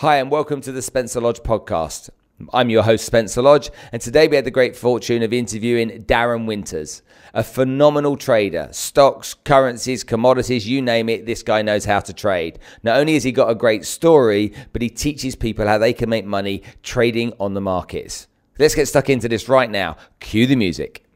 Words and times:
Hi, 0.00 0.18
and 0.18 0.30
welcome 0.30 0.60
to 0.60 0.70
the 0.70 0.80
Spencer 0.80 1.20
Lodge 1.20 1.40
podcast. 1.40 2.08
I'm 2.52 2.70
your 2.70 2.84
host, 2.84 3.04
Spencer 3.04 3.42
Lodge, 3.42 3.68
and 3.90 4.00
today 4.00 4.28
we 4.28 4.36
had 4.36 4.44
the 4.44 4.50
great 4.52 4.76
fortune 4.76 5.24
of 5.24 5.32
interviewing 5.32 6.04
Darren 6.04 6.46
Winters, 6.46 7.02
a 7.34 7.42
phenomenal 7.42 8.16
trader. 8.16 8.68
Stocks, 8.70 9.34
currencies, 9.34 10.04
commodities, 10.04 10.68
you 10.68 10.80
name 10.80 11.08
it, 11.08 11.26
this 11.26 11.42
guy 11.42 11.62
knows 11.62 11.84
how 11.84 11.98
to 11.98 12.12
trade. 12.12 12.60
Not 12.84 12.96
only 12.96 13.14
has 13.14 13.24
he 13.24 13.32
got 13.32 13.50
a 13.50 13.56
great 13.56 13.84
story, 13.84 14.54
but 14.72 14.82
he 14.82 14.88
teaches 14.88 15.34
people 15.34 15.66
how 15.66 15.78
they 15.78 15.92
can 15.92 16.08
make 16.08 16.24
money 16.24 16.62
trading 16.84 17.32
on 17.40 17.54
the 17.54 17.60
markets. 17.60 18.28
Let's 18.56 18.76
get 18.76 18.86
stuck 18.86 19.10
into 19.10 19.28
this 19.28 19.48
right 19.48 19.68
now. 19.68 19.96
Cue 20.20 20.46
the 20.46 20.54
music. 20.54 21.07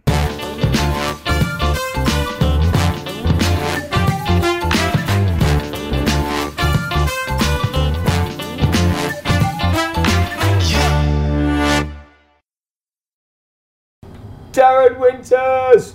Darren 15.22 15.70
Winters 15.70 15.94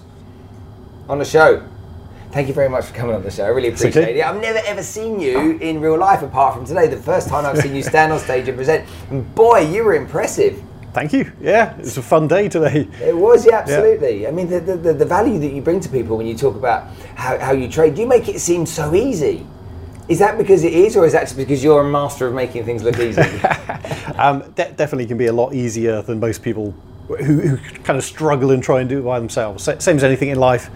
on 1.10 1.20
the 1.20 1.26
show. 1.26 1.68
Thank 2.32 2.50
you 2.50 2.54
very 2.54 2.70
much 2.70 2.86
for 2.86 2.94
coming 2.94 3.16
on 3.16 3.24
the 3.24 3.32
show. 3.32 3.46
I 3.46 3.48
really 3.48 3.70
appreciate 3.70 4.04
okay. 4.04 4.20
it. 4.20 4.26
I've 4.26 4.42
never 4.42 4.60
ever 4.66 4.84
seen 4.84 5.20
you 5.20 5.58
in 5.60 5.80
real 5.80 5.98
life 5.98 6.22
apart 6.22 6.56
from 6.56 6.66
today. 6.66 6.88
The 6.88 6.98
first 6.98 7.30
time 7.30 7.46
I've 7.46 7.58
seen 7.58 7.76
you 7.76 7.84
stand 7.84 8.12
on 8.12 8.20
stage 8.20 8.48
and 8.48 8.58
present. 8.58 8.88
And 9.10 9.34
boy, 9.34 9.60
you 9.60 9.84
were 9.84 9.96
impressive. 9.96 10.62
Thank 10.94 11.14
you. 11.14 11.32
Yeah, 11.40 11.78
it's 11.78 11.98
a 11.98 12.02
fun 12.02 12.28
day 12.28 12.50
today. 12.50 12.88
It 13.02 13.16
was, 13.16 13.46
yeah, 13.46 13.60
absolutely. 13.60 14.24
Yeah. 14.24 14.30
I 14.30 14.32
mean, 14.32 14.50
the, 14.50 14.60
the, 14.60 14.94
the, 14.94 15.06
value 15.06 15.38
that 15.40 15.52
you 15.52 15.62
bring 15.62 15.80
to 15.82 15.90
people 15.90 16.18
when 16.18 16.26
you 16.26 16.36
talk 16.36 16.56
about 16.56 16.88
how, 17.14 17.38
how 17.38 17.52
you 17.52 17.70
trade, 17.70 18.00
you 18.00 18.08
make 18.08 18.28
it 18.28 18.40
seem 18.40 18.66
so 18.66 18.96
easy. 18.96 19.46
Is 20.10 20.18
that 20.20 20.40
because 20.40 20.64
it 20.64 20.74
is, 20.74 20.98
or 20.98 21.06
is 21.06 21.14
that 21.14 21.22
just 21.22 21.38
because 21.38 21.64
you're 21.64 21.82
a 21.82 21.90
master 21.90 22.28
of 22.28 22.34
making 22.34 22.66
things 22.66 22.82
look 22.82 22.98
easy? 22.98 23.22
um, 24.18 24.40
de- 24.56 24.72
definitely 24.72 25.06
can 25.06 25.18
be 25.18 25.28
a 25.28 25.34
lot 25.34 25.54
easier 25.54 26.02
than 26.02 26.20
most 26.20 26.42
people 26.42 26.74
who, 27.08 27.16
who, 27.16 27.58
kind 27.84 27.98
of 27.98 28.04
struggle 28.04 28.52
and 28.52 28.62
try 28.62 28.82
and 28.82 28.90
do 28.90 29.00
it 29.00 29.04
by 29.04 29.20
themselves. 29.20 29.64
Same 29.64 29.98
as 29.98 30.04
anything 30.04 30.30
in 30.30 30.40
life, 30.40 30.70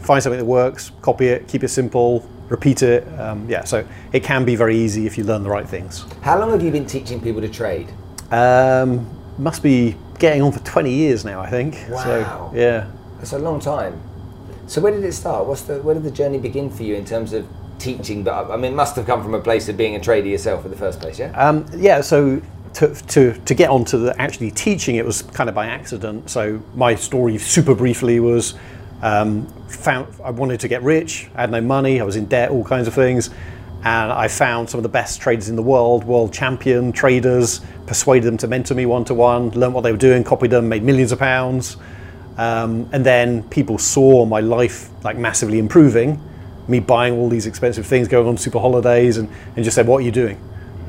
find 0.00 0.22
something 0.22 0.38
that 0.38 0.44
works, 0.44 0.92
copy 1.02 1.28
it, 1.28 1.48
keep 1.48 1.64
it 1.64 1.68
simple, 1.68 2.28
repeat 2.48 2.82
it. 2.82 3.06
Um, 3.18 3.48
yeah, 3.48 3.64
so 3.64 3.86
it 4.12 4.22
can 4.22 4.44
be 4.44 4.56
very 4.56 4.76
easy 4.76 5.06
if 5.06 5.16
you 5.16 5.24
learn 5.24 5.42
the 5.42 5.50
right 5.50 5.68
things. 5.68 6.04
How 6.22 6.38
long 6.38 6.50
have 6.50 6.62
you 6.62 6.70
been 6.70 6.86
teaching 6.86 7.20
people 7.20 7.40
to 7.40 7.48
trade? 7.48 7.92
Um, 8.30 9.08
must 9.38 9.62
be 9.62 9.96
getting 10.18 10.42
on 10.42 10.52
for 10.52 10.60
20 10.60 10.92
years 10.92 11.24
now, 11.24 11.40
I 11.40 11.48
think. 11.48 11.74
Wow. 11.88 12.02
So, 12.02 12.52
yeah. 12.54 12.90
That's 13.18 13.32
a 13.32 13.38
long 13.38 13.60
time. 13.60 14.00
So 14.70 14.80
where 14.80 14.92
did 14.92 15.02
it 15.02 15.14
start? 15.14 15.46
What's 15.46 15.62
the 15.62 15.82
where 15.82 15.96
did 15.96 16.04
the 16.04 16.12
journey 16.12 16.38
begin 16.38 16.70
for 16.70 16.84
you 16.84 16.94
in 16.94 17.04
terms 17.04 17.32
of 17.32 17.44
teaching? 17.80 18.22
But 18.22 18.52
I 18.52 18.56
mean, 18.56 18.72
it 18.72 18.76
must 18.76 18.94
have 18.94 19.04
come 19.04 19.20
from 19.20 19.34
a 19.34 19.40
place 19.40 19.68
of 19.68 19.76
being 19.76 19.96
a 19.96 20.00
trader 20.00 20.28
yourself 20.28 20.64
in 20.64 20.70
the 20.70 20.76
first 20.76 21.00
place, 21.00 21.18
yeah. 21.18 21.32
Um, 21.32 21.66
yeah. 21.74 22.02
So 22.02 22.40
to, 22.74 22.94
to, 22.94 23.32
to 23.32 23.54
get 23.54 23.70
onto 23.70 23.98
the 23.98 24.20
actually 24.20 24.50
teaching 24.50 24.96
it 24.96 25.04
was 25.04 25.22
kind 25.22 25.48
of 25.48 25.54
by 25.54 25.66
accident. 25.66 26.30
So 26.30 26.62
my 26.74 26.94
story, 26.94 27.38
super 27.38 27.74
briefly, 27.74 28.20
was 28.20 28.54
um, 29.02 29.46
found 29.68 30.14
I 30.22 30.30
wanted 30.30 30.60
to 30.60 30.68
get 30.68 30.82
rich. 30.82 31.28
I 31.34 31.42
had 31.42 31.50
no 31.50 31.60
money. 31.60 32.00
I 32.00 32.04
was 32.04 32.16
in 32.16 32.26
debt, 32.26 32.50
all 32.50 32.64
kinds 32.64 32.86
of 32.86 32.94
things, 32.94 33.30
and 33.82 34.12
I 34.12 34.28
found 34.28 34.68
some 34.68 34.78
of 34.78 34.82
the 34.82 34.90
best 34.90 35.20
traders 35.20 35.48
in 35.48 35.56
the 35.56 35.62
world, 35.62 36.04
world 36.04 36.32
champion 36.32 36.92
traders, 36.92 37.60
persuaded 37.86 38.26
them 38.26 38.36
to 38.38 38.46
mentor 38.46 38.74
me 38.74 38.86
one 38.86 39.04
to 39.06 39.14
one, 39.14 39.50
learned 39.50 39.74
what 39.74 39.82
they 39.82 39.92
were 39.92 39.98
doing, 39.98 40.22
copied 40.22 40.50
them, 40.50 40.68
made 40.68 40.82
millions 40.82 41.12
of 41.12 41.18
pounds, 41.18 41.76
um, 42.36 42.88
and 42.92 43.04
then 43.04 43.42
people 43.44 43.78
saw 43.78 44.24
my 44.26 44.40
life 44.40 44.90
like 45.02 45.16
massively 45.16 45.58
improving. 45.58 46.20
Me 46.68 46.78
buying 46.78 47.14
all 47.14 47.28
these 47.28 47.46
expensive 47.46 47.84
things, 47.84 48.06
going 48.06 48.28
on 48.28 48.36
super 48.36 48.60
holidays, 48.60 49.16
and, 49.16 49.28
and 49.56 49.64
just 49.64 49.74
said, 49.74 49.86
"What 49.86 49.98
are 49.98 50.02
you 50.02 50.12
doing?" 50.12 50.38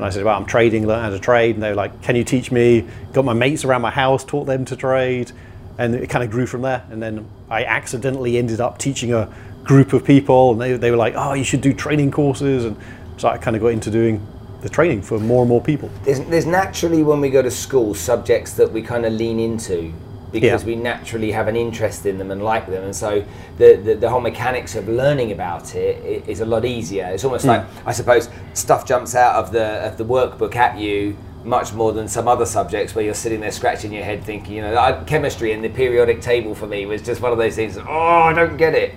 And 0.02 0.07
I 0.07 0.09
said, 0.09 0.23
well, 0.23 0.35
I'm 0.35 0.47
trading, 0.47 0.88
learn 0.88 1.03
how 1.03 1.11
to 1.11 1.19
trade. 1.19 1.53
And 1.53 1.61
they 1.61 1.69
were 1.69 1.75
like, 1.75 2.02
can 2.02 2.16
you 2.16 2.23
teach 2.23 2.52
me? 2.52 2.88
Got 3.13 3.23
my 3.23 3.33
mates 3.33 3.63
around 3.63 3.83
my 3.83 3.91
house, 3.91 4.25
taught 4.25 4.45
them 4.45 4.66
to 4.66 4.75
trade. 4.75 5.31
And 5.77 5.94
it 5.94 6.09
kind 6.09 6.23
of 6.23 6.31
grew 6.31 6.47
from 6.47 6.63
there. 6.63 6.83
And 6.89 7.03
then 7.03 7.30
I 7.52 7.66
accidentally 7.66 8.40
ended 8.40 8.59
up 8.59 8.79
teaching 8.79 9.13
a 9.13 9.31
group 9.63 9.94
of 9.94 10.03
people. 10.03 10.53
And 10.53 10.59
they, 10.59 10.73
they 10.73 10.90
were 10.90 10.97
like, 10.97 11.13
oh, 11.16 11.34
you 11.34 11.44
should 11.44 11.61
do 11.61 11.72
training 11.72 12.09
courses. 12.09 12.66
And 12.66 12.78
so 13.17 13.28
I 13.28 13.38
kind 13.38 13.56
of 13.56 13.61
got 13.61 13.67
into 13.67 13.91
doing 13.91 14.25
the 14.61 14.69
training 14.69 15.03
for 15.03 15.19
more 15.19 15.44
and 15.44 15.50
more 15.50 15.61
people. 15.61 15.91
There's, 16.03 16.22
there's 16.22 16.47
naturally, 16.47 17.03
when 17.03 17.22
we 17.22 17.29
go 17.29 17.44
to 17.44 17.51
school, 17.51 17.94
subjects 17.94 18.53
that 18.53 18.72
we 18.72 18.81
kind 18.81 19.06
of 19.06 19.13
lean 19.13 19.40
into 19.40 19.94
because 20.31 20.64
yeah. 20.64 20.68
we 20.68 20.75
naturally 20.75 21.31
have 21.31 21.47
an 21.47 21.56
interest 21.56 22.06
in 22.06 22.18
them 22.18 22.31
and 22.31 22.44
like 22.44 22.68
them. 22.68 22.84
And 22.84 22.96
so 22.96 23.25
the, 23.58 23.75
the, 23.75 23.96
the, 23.96 24.09
whole 24.09 24.22
mechanics 24.22 24.75
of 24.75 24.88
learning 24.88 25.31
about 25.31 25.75
it 25.75 26.28
is 26.28 26.40
a 26.40 26.46
lot 26.46 26.64
easier. 26.64 27.06
It's 27.06 27.24
almost 27.24 27.46
mm. 27.46 27.50
like, 27.50 27.66
I 27.86 27.92
suppose, 27.92 28.30
stuff 28.53 28.86
jumps 28.86 29.14
out 29.16 29.36
of 29.36 29.52
the, 29.52 29.86
of 29.86 29.97
the 29.97 30.06
workbook 30.06 30.56
at 30.56 30.78
you 30.78 31.18
much 31.44 31.74
more 31.74 31.91
than 31.91 32.08
some 32.08 32.28
other 32.28 32.46
subjects 32.46 32.94
where 32.96 33.03
you're 33.03 33.14
sitting 33.14 33.40
there 33.40 33.52
scratching 33.52 33.91
your 33.91 34.03
head 34.03 34.24
thinking, 34.24 34.56
you 34.56 34.62
know, 34.62 35.03
chemistry 35.08 35.53
and 35.53 35.64
the 35.64 35.70
periodic 35.70 36.22
table 36.22 36.53
for 36.53 36.68
me 36.68 36.86
was 36.86 37.02
just 37.02 37.22
one 37.22 37.31
of 37.31 37.38
those 37.38 37.56
things, 37.56 37.78
oh, 37.78 37.81
I 37.81 38.34
don't 38.34 38.58
get 38.58 38.75
it. 38.75 38.96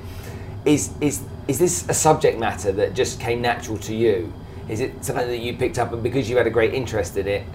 Is, 0.64 0.92
is, 1.00 1.22
is 1.48 1.58
this 1.58 1.88
a 1.88 1.94
subject 1.94 2.38
matter 2.38 2.70
that 2.72 2.94
just 2.94 3.18
came 3.18 3.40
natural 3.40 3.78
to 3.78 3.94
you? 3.94 4.32
Is 4.68 4.80
it 4.80 5.04
something 5.04 5.26
that 5.26 5.38
you 5.38 5.56
picked 5.56 5.78
up 5.78 5.92
and 5.92 6.02
because 6.02 6.28
you 6.28 6.36
had 6.36 6.46
a 6.46 6.50
great 6.50 6.74
interest 6.74 7.16
in 7.16 7.26
it, 7.26 7.46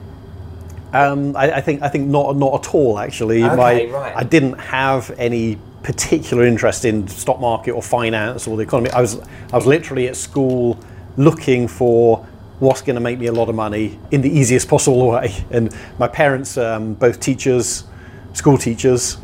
um, 0.93 1.35
I, 1.35 1.53
I, 1.57 1.61
think 1.61 1.81
I 1.81 1.89
think 1.89 2.07
not 2.07 2.35
not 2.35 2.65
at 2.65 2.73
all. 2.73 2.97
Actually, 2.97 3.43
okay, 3.43 3.55
My, 3.55 3.85
right. 3.85 4.15
I 4.15 4.23
didn't 4.23 4.57
have 4.59 5.11
any 5.17 5.57
particular 5.83 6.45
interest 6.45 6.85
in 6.85 7.07
stock 7.07 7.39
market 7.39 7.71
or 7.71 7.81
finance 7.81 8.47
or 8.47 8.57
the 8.57 8.63
economy. 8.63 8.89
I 8.91 9.01
was 9.01 9.19
I 9.19 9.55
was 9.55 9.65
literally 9.65 10.07
at 10.07 10.15
school 10.15 10.79
looking 11.17 11.67
for 11.67 12.25
what's 12.59 12.81
going 12.81 12.95
to 12.95 13.01
make 13.01 13.19
me 13.19 13.27
a 13.27 13.31
lot 13.31 13.49
of 13.49 13.55
money 13.55 13.99
in 14.11 14.21
the 14.21 14.29
easiest 14.29 14.67
possible 14.67 15.07
way. 15.11 15.33
And 15.51 15.73
my 15.97 16.07
parents, 16.07 16.57
um, 16.57 16.93
both 16.95 17.19
teachers, 17.19 17.85
school 18.33 18.57
teachers, 18.57 19.17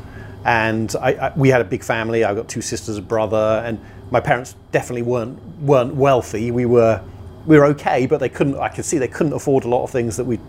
and 0.46 0.96
I, 1.02 1.14
I, 1.14 1.34
we 1.36 1.50
had 1.50 1.62
a 1.62 1.66
big 1.66 1.84
family. 1.84 2.24
I 2.24 2.36
got 2.36 2.48
two 2.48 2.62
sisters, 2.62 2.98
a 2.98 3.02
brother, 3.02 3.64
and 3.66 3.80
my 4.12 4.20
parents 4.20 4.56
definitely 4.72 5.02
weren't 5.02 5.40
weren't 5.60 5.96
wealthy. 5.96 6.52
We 6.52 6.66
were 6.66 7.02
we 7.48 7.58
were 7.58 7.66
okay, 7.66 8.06
but 8.06 8.20
they 8.20 8.30
couldn't. 8.30 8.58
I 8.60 8.70
could 8.70 8.86
see 8.86 9.00
they 9.00 9.08
couldn't 9.08 9.34
afford 9.34 9.66
a 9.66 9.68
lot 9.68 9.84
of 9.84 9.90
things 9.90 10.18
that 10.18 10.26
we 10.26 10.40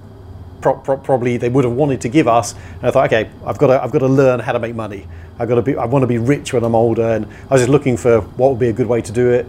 pro- 0.60 0.78
pro- 0.78 0.96
probably 0.98 1.36
they 1.36 1.48
would 1.48 1.64
have 1.64 1.74
wanted 1.74 2.00
to 2.02 2.08
give 2.08 2.28
us. 2.28 2.54
And 2.76 2.84
I 2.84 2.90
thought, 2.90 3.06
okay, 3.06 3.30
I've 3.44 3.58
got 3.58 3.68
to, 3.68 3.82
I've 3.82 3.90
got 3.90 4.00
to 4.00 4.08
learn 4.08 4.40
how 4.40 4.52
to 4.52 4.58
make 4.58 4.74
money. 4.74 5.06
I've 5.38 5.48
got 5.48 5.56
to 5.56 5.62
be, 5.62 5.76
I 5.76 5.84
want 5.84 6.02
to 6.02 6.06
be 6.06 6.18
rich 6.18 6.52
when 6.52 6.64
I'm 6.64 6.74
older. 6.74 7.10
And 7.10 7.26
I 7.26 7.54
was 7.54 7.62
just 7.62 7.70
looking 7.70 7.96
for 7.96 8.20
what 8.20 8.50
would 8.50 8.58
be 8.58 8.68
a 8.68 8.72
good 8.72 8.86
way 8.86 9.00
to 9.02 9.12
do 9.12 9.30
it. 9.30 9.46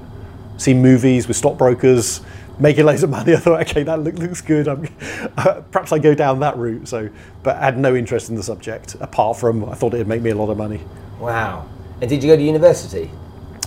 See 0.57 0.73
movies 0.73 1.27
with 1.27 1.37
stockbrokers, 1.37 2.21
making 2.59 2.85
loads 2.85 3.03
of 3.03 3.09
money. 3.09 3.33
I 3.35 3.37
thought, 3.37 3.61
okay, 3.61 3.83
that 3.83 3.99
look, 3.99 4.15
looks 4.15 4.41
good. 4.41 4.67
Uh, 5.37 5.61
perhaps 5.71 5.91
I 5.91 5.99
go 5.99 6.15
down 6.15 6.39
that 6.39 6.57
route. 6.57 6.87
So, 6.87 7.09
but 7.43 7.57
I 7.57 7.65
had 7.65 7.77
no 7.77 7.95
interest 7.95 8.29
in 8.29 8.35
the 8.35 8.41
subject 8.41 8.95
apart 8.99 9.37
from 9.37 9.65
I 9.65 9.75
thought 9.75 9.93
it'd 9.93 10.07
make 10.07 10.23
me 10.23 10.31
a 10.31 10.35
lot 10.35 10.49
of 10.49 10.57
money. 10.57 10.81
Wow. 11.19 11.69
And 12.01 12.09
did 12.09 12.23
you 12.23 12.29
go 12.29 12.35
to 12.35 12.41
university? 12.41 13.11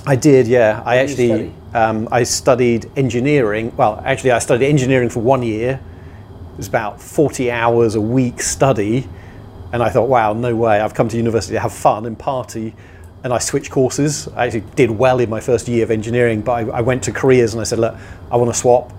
I 0.04 0.16
did, 0.16 0.48
yeah. 0.48 0.82
I 0.84 0.96
actually 0.96 1.52
um, 1.74 2.08
I 2.10 2.22
studied 2.24 2.90
engineering. 2.96 3.74
Well, 3.76 4.02
actually, 4.04 4.32
I 4.32 4.38
studied 4.38 4.66
engineering 4.66 5.08
for 5.08 5.20
one 5.20 5.42
year, 5.42 5.80
was 6.60 6.68
about 6.68 7.00
40 7.00 7.50
hours 7.50 7.94
a 7.94 8.00
week 8.00 8.42
study. 8.42 9.08
And 9.72 9.82
I 9.82 9.88
thought, 9.88 10.08
wow, 10.10 10.34
no 10.34 10.54
way. 10.54 10.78
I've 10.78 10.92
come 10.92 11.08
to 11.08 11.16
university 11.16 11.54
to 11.54 11.60
have 11.60 11.72
fun 11.72 12.04
and 12.04 12.18
party. 12.18 12.74
And 13.24 13.32
I 13.32 13.38
switched 13.38 13.70
courses. 13.70 14.28
I 14.28 14.44
actually 14.44 14.64
did 14.76 14.90
well 14.90 15.20
in 15.20 15.30
my 15.30 15.40
first 15.40 15.68
year 15.68 15.84
of 15.84 15.90
engineering, 15.90 16.42
but 16.42 16.52
I, 16.52 16.78
I 16.78 16.80
went 16.82 17.02
to 17.04 17.12
careers 17.12 17.54
and 17.54 17.62
I 17.62 17.64
said, 17.64 17.78
look, 17.78 17.96
I 18.30 18.36
want 18.36 18.52
to 18.52 18.58
swap. 18.58 18.92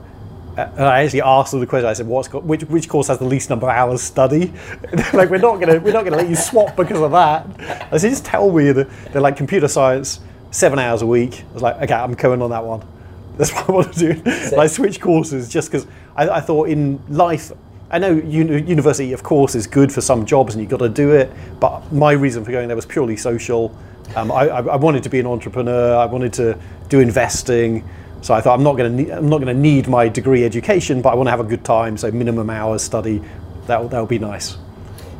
And 0.57 0.81
I 0.81 1.03
actually 1.03 1.21
asked 1.21 1.51
them 1.51 1.59
the 1.59 1.67
question. 1.67 1.87
I 1.87 1.93
said, 1.93 2.07
"What's 2.07 2.27
got, 2.27 2.43
which, 2.43 2.63
which 2.63 2.89
course 2.89 3.07
has 3.07 3.19
the 3.19 3.25
least 3.25 3.49
number 3.49 3.69
of 3.69 3.73
hours 3.73 4.01
study?" 4.01 4.51
like, 5.13 5.29
we're 5.29 5.37
not 5.37 5.61
gonna 5.61 5.79
we're 5.79 5.93
not 5.93 6.03
gonna 6.03 6.17
let 6.17 6.27
you 6.27 6.35
swap 6.35 6.75
because 6.75 6.99
of 6.99 7.11
that. 7.11 7.47
I 7.89 7.95
said, 7.95 8.09
"Just 8.09 8.25
tell 8.25 8.51
me." 8.51 8.73
That 8.73 8.89
they're 9.13 9.21
like 9.21 9.37
computer 9.37 9.69
science, 9.69 10.19
seven 10.51 10.77
hours 10.77 11.03
a 11.03 11.07
week. 11.07 11.45
I 11.51 11.53
was 11.53 11.63
like, 11.63 11.77
"Okay, 11.83 11.93
I'm 11.93 12.15
going 12.15 12.41
on 12.41 12.49
that 12.49 12.65
one." 12.65 12.85
That's 13.37 13.51
what 13.53 13.69
I 13.69 13.71
want 13.71 13.93
to 13.93 14.13
do. 14.13 14.57
I 14.57 14.67
switched 14.67 15.01
courses 15.01 15.49
just 15.49 15.71
because 15.71 15.87
I, 16.15 16.29
I, 16.29 16.41
thought 16.41 16.69
in 16.69 17.01
life, 17.09 17.51
I 17.89 17.99
know 17.99 18.11
uni- 18.11 18.63
university, 18.63 19.13
of 19.13 19.23
course, 19.23 19.55
is 19.55 19.67
good 19.67 19.91
for 19.91 20.01
some 20.01 20.25
jobs 20.25 20.53
and 20.53 20.61
you've 20.61 20.71
got 20.71 20.79
to 20.79 20.89
do 20.89 21.11
it. 21.11 21.31
But 21.59 21.91
my 21.91 22.11
reason 22.11 22.43
for 22.43 22.51
going 22.51 22.67
there 22.67 22.75
was 22.75 22.85
purely 22.85 23.17
social. 23.17 23.75
Um, 24.15 24.31
I, 24.31 24.47
I, 24.49 24.75
wanted 24.75 25.03
to 25.03 25.09
be 25.09 25.19
an 25.19 25.27
entrepreneur. 25.27 25.95
I 25.95 26.05
wanted 26.05 26.33
to 26.33 26.59
do 26.89 26.99
investing. 26.99 27.87
So 28.21 28.33
I 28.33 28.41
thought 28.41 28.55
I'm 28.55 28.63
not 28.63 28.75
going 28.75 29.05
to 29.05 29.17
I'm 29.17 29.29
not 29.29 29.37
going 29.39 29.55
to 29.55 29.59
need 29.59 29.87
my 29.87 30.07
degree 30.09 30.43
education, 30.43 31.01
but 31.01 31.09
I 31.09 31.15
want 31.15 31.27
to 31.27 31.31
have 31.31 31.39
a 31.39 31.45
good 31.45 31.63
time. 31.63 31.97
So 31.97 32.11
minimum 32.11 32.49
hours 32.49 32.81
study, 32.83 33.21
that 33.67 33.89
that 33.89 33.99
would 33.99 34.09
be 34.09 34.19
nice. 34.19 34.57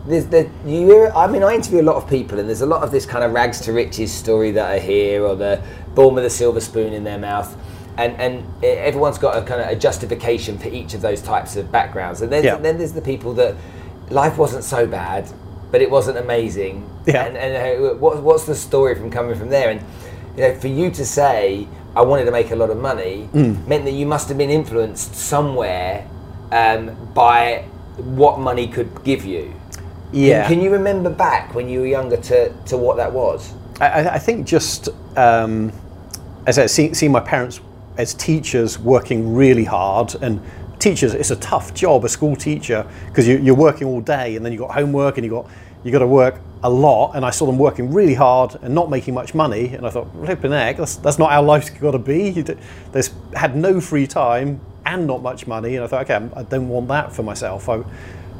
There's, 0.05 0.25
there, 0.25 0.49
you, 0.65 1.07
I 1.09 1.27
mean, 1.27 1.43
I 1.43 1.53
interview 1.53 1.81
a 1.81 1.83
lot 1.83 1.95
of 1.95 2.09
people, 2.09 2.39
and 2.39 2.49
there's 2.49 2.61
a 2.61 2.65
lot 2.65 2.81
of 2.81 2.89
this 2.89 3.05
kind 3.05 3.23
of 3.23 3.33
rags 3.33 3.61
to 3.61 3.71
riches 3.71 4.11
story 4.11 4.49
that 4.51 4.69
I 4.69 4.79
hear, 4.79 5.23
or 5.23 5.35
the 5.35 5.63
born 5.93 6.15
with 6.15 6.25
a 6.25 6.29
silver 6.29 6.59
spoon 6.59 6.91
in 6.93 7.03
their 7.03 7.19
mouth 7.19 7.55
and 7.97 8.19
and 8.19 8.63
everyone's 8.63 9.17
got 9.17 9.37
a 9.37 9.41
kind 9.45 9.61
of 9.61 9.67
a 9.69 9.75
justification 9.75 10.57
for 10.57 10.67
each 10.69 10.93
of 10.93 11.01
those 11.01 11.21
types 11.21 11.55
of 11.55 11.71
backgrounds. 11.71 12.21
And 12.21 12.31
then 12.31 12.43
yeah. 12.43 12.55
then 12.55 12.77
there's 12.77 12.93
the 12.93 13.01
people 13.01 13.33
that 13.35 13.55
life 14.09 14.37
wasn't 14.37 14.63
so 14.63 14.87
bad, 14.87 15.31
but 15.71 15.81
it 15.81 15.89
wasn't 15.89 16.17
amazing. 16.17 16.89
Yeah. 17.05 17.25
And, 17.25 17.37
and 17.37 17.85
uh, 17.85 17.95
what, 17.95 18.21
what's 18.21 18.45
the 18.45 18.55
story 18.55 18.95
from 18.95 19.09
coming 19.09 19.35
from 19.35 19.49
there? 19.49 19.69
And 19.71 19.81
you 20.35 20.43
know, 20.43 20.55
for 20.55 20.67
you 20.67 20.91
to 20.91 21.05
say 21.05 21.67
I 21.95 22.01
wanted 22.01 22.25
to 22.25 22.31
make 22.31 22.51
a 22.51 22.55
lot 22.55 22.69
of 22.69 22.77
money 22.77 23.29
mm. 23.33 23.67
meant 23.67 23.85
that 23.85 23.91
you 23.91 24.05
must 24.05 24.29
have 24.29 24.37
been 24.37 24.49
influenced 24.49 25.13
somewhere 25.15 26.07
um, 26.51 26.95
by 27.13 27.65
what 27.97 28.39
money 28.39 28.67
could 28.67 29.03
give 29.03 29.25
you. 29.25 29.53
Yeah. 30.13 30.47
Can, 30.47 30.55
can 30.55 30.63
you 30.63 30.71
remember 30.71 31.09
back 31.09 31.53
when 31.53 31.69
you 31.69 31.81
were 31.81 31.87
younger 31.87 32.17
to, 32.17 32.53
to 32.65 32.77
what 32.77 32.97
that 32.97 33.11
was? 33.11 33.53
I, 33.81 34.09
I 34.09 34.19
think 34.19 34.47
just 34.47 34.89
um, 35.17 35.73
as 36.45 36.59
I 36.59 36.65
see, 36.65 36.93
seeing 36.93 37.11
my 37.11 37.19
parents 37.19 37.59
as 37.97 38.13
teachers 38.13 38.79
working 38.79 39.33
really 39.33 39.63
hard. 39.63 40.15
And 40.21 40.41
teachers 40.79 41.13
it's 41.13 41.31
a 41.31 41.35
tough 41.35 41.73
job 41.73 42.03
a 42.03 42.09
school 42.09 42.35
teacher 42.35 42.89
because 43.07 43.27
you, 43.27 43.37
you're 43.37 43.55
working 43.55 43.87
all 43.87 44.01
day 44.01 44.35
and 44.35 44.43
then 44.43 44.51
you've 44.51 44.61
got 44.61 44.71
homework 44.71 45.17
and 45.17 45.25
you've 45.25 45.33
got 45.33 45.47
you 45.83 45.91
got 45.91 45.99
to 45.99 46.07
work 46.07 46.39
a 46.63 46.69
lot. 46.69 47.13
And 47.15 47.25
I 47.25 47.31
saw 47.31 47.45
them 47.45 47.57
working 47.57 47.91
really 47.91 48.13
hard 48.13 48.55
and 48.61 48.75
not 48.75 48.89
making 48.89 49.13
much 49.13 49.33
money. 49.33 49.73
And 49.73 49.85
I 49.85 49.89
thought 49.89 50.11
flipping 50.13 50.51
heck 50.51 50.77
that's, 50.77 50.95
that's 50.97 51.17
not 51.17 51.31
how 51.31 51.43
life's 51.43 51.69
got 51.69 51.91
to 51.91 51.99
be 51.99 52.31
they 52.31 53.01
had 53.35 53.55
no 53.55 53.81
free 53.81 54.07
time 54.07 54.59
and 54.85 55.07
not 55.07 55.21
much 55.21 55.47
money. 55.47 55.75
And 55.75 55.83
I 55.83 55.87
thought 55.87 56.09
okay 56.09 56.29
I 56.35 56.43
don't 56.43 56.69
want 56.69 56.87
that 56.89 57.13
for 57.13 57.23
myself. 57.23 57.69
I, 57.69 57.83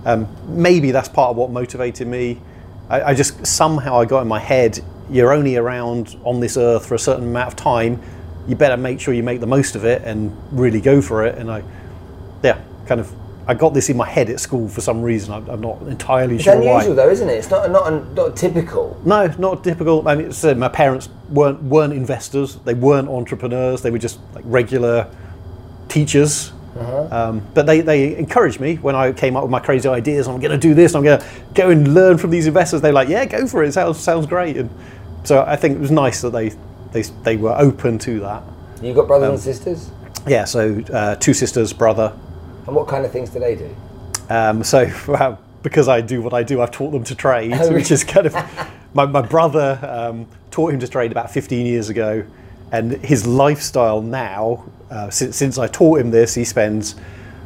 um, 0.06 0.28
maybe 0.48 0.92
that's 0.92 1.10
part 1.10 1.32
of 1.32 1.38
what 1.38 1.52
motivated 1.52 2.08
me. 2.08 2.40
I, 2.90 3.02
I 3.04 3.14
just 3.14 3.46
somehow 3.46 4.00
I 4.00 4.06
got 4.06 4.22
in 4.22 4.28
my 4.28 4.40
head 4.40 4.80
you're 5.10 5.34
only 5.34 5.58
around 5.58 6.18
on 6.24 6.40
this 6.40 6.58
earth 6.58 6.86
for 6.86 6.96
a 6.96 7.00
certain 7.00 7.26
amount 7.26 7.50
of 7.50 7.56
time 7.56 8.02
you 8.48 8.56
better 8.56 8.78
make 8.78 9.00
sure 9.00 9.14
you 9.14 9.24
make 9.24 9.40
the 9.40 9.48
most 9.48 9.76
of 9.76 9.86
it 9.86 10.02
and 10.04 10.36
really 10.52 10.82
go 10.82 11.02
for 11.02 11.26
it. 11.26 11.38
And 11.38 11.52
I, 11.52 11.64
yeah, 12.44 12.62
kind 12.88 13.00
of, 13.00 13.14
I 13.48 13.54
got 13.54 13.74
this 13.74 13.90
in 13.90 13.98
my 13.98 14.08
head 14.08 14.30
at 14.30 14.40
school 14.40 14.68
for 14.68 14.82
some 14.82 15.02
reason. 15.02 15.34
I'm, 15.34 15.50
I'm 15.50 15.62
not 15.62 15.82
entirely 15.84 16.36
it's 16.36 16.44
sure 16.44 16.54
unusual 16.54 16.74
why. 16.74 16.80
Unusual 16.84 16.96
though, 16.96 17.10
isn't 17.10 17.30
it? 17.30 17.34
It's 17.34 17.50
not 17.50 17.70
not 17.72 18.14
not 18.14 18.36
typical. 18.36 19.00
No, 19.04 19.28
not 19.38 19.64
typical. 19.64 20.08
I 20.08 20.16
mean, 20.16 20.32
said 20.32 20.58
my 20.58 20.70
parents 20.70 21.10
weren't 21.30 21.62
weren't 21.64 21.94
investors. 21.94 22.58
They 22.58 22.74
weren't 22.74 23.10
entrepreneurs. 23.10 23.82
They 23.82 23.92
were 23.92 23.98
just 23.98 24.20
like 24.34 24.44
regular 24.48 25.14
teachers. 25.90 26.54
Uh-huh. 26.78 27.08
Um, 27.12 27.48
but 27.54 27.66
they, 27.66 27.82
they 27.82 28.16
encouraged 28.16 28.62
me 28.62 28.76
when 28.76 28.96
I 28.96 29.12
came 29.12 29.36
up 29.36 29.44
with 29.44 29.52
my 29.52 29.60
crazy 29.60 29.90
ideas. 29.90 30.28
I'm 30.28 30.40
going 30.40 30.52
to 30.52 30.58
do 30.58 30.74
this. 30.74 30.96
I'm 30.96 31.04
going 31.04 31.20
to 31.20 31.26
go 31.54 31.70
and 31.70 31.94
learn 31.94 32.18
from 32.18 32.30
these 32.30 32.48
investors. 32.48 32.80
They're 32.80 32.94
like, 32.94 33.10
yeah, 33.10 33.26
go 33.26 33.46
for 33.46 33.62
it. 33.64 33.68
it 33.68 33.72
sounds 33.74 34.00
sounds 34.00 34.26
great. 34.26 34.56
And 34.56 34.70
so 35.24 35.44
I 35.46 35.56
think 35.56 35.76
it 35.76 35.82
was 35.82 35.92
nice 35.92 36.22
that 36.22 36.30
they 36.32 36.52
they, 36.92 37.02
they 37.02 37.38
were 37.38 37.56
open 37.58 37.98
to 38.00 38.20
that. 38.22 38.44
You 38.82 38.94
got 38.94 39.08
brothers 39.08 39.28
um, 39.28 39.34
and 39.36 39.42
sisters? 39.42 39.92
Yeah, 40.28 40.46
so 40.46 40.82
uh, 40.94 41.16
two 41.16 41.34
sisters, 41.34 41.74
brother. 41.74 42.18
And 42.68 42.76
what 42.76 42.88
kind 42.88 43.06
of 43.06 43.12
things 43.12 43.30
do 43.30 43.40
they 43.40 43.56
do? 43.56 43.76
Um, 44.30 44.64
so 44.64 44.92
well, 45.08 45.40
because 45.64 45.88
I 45.88 46.02
do 46.02 46.22
what 46.22 46.34
I 46.34 46.44
do, 46.44 46.62
I've 46.62 46.72
taught 46.72 46.92
them 46.92 47.04
to 47.06 47.16
trade, 47.16 47.54
oh, 47.56 47.74
which 47.74 47.92
is 47.92 48.04
kind 48.04 48.28
of 48.28 48.36
my, 48.94 49.06
my 49.06 49.22
brother 49.22 49.80
um, 49.84 50.28
taught 50.50 50.74
him 50.74 50.80
to 50.80 50.88
trade 50.88 51.12
about 51.12 51.32
15 51.32 51.66
years 51.66 51.90
ago, 51.90 52.26
and 52.72 52.94
his 53.04 53.28
lifestyle 53.28 54.02
now, 54.02 54.66
uh, 54.90 55.10
since, 55.10 55.36
since 55.36 55.58
I 55.58 55.68
taught 55.68 56.00
him 56.00 56.12
this, 56.12 56.36
he 56.36 56.46
spends 56.46 56.96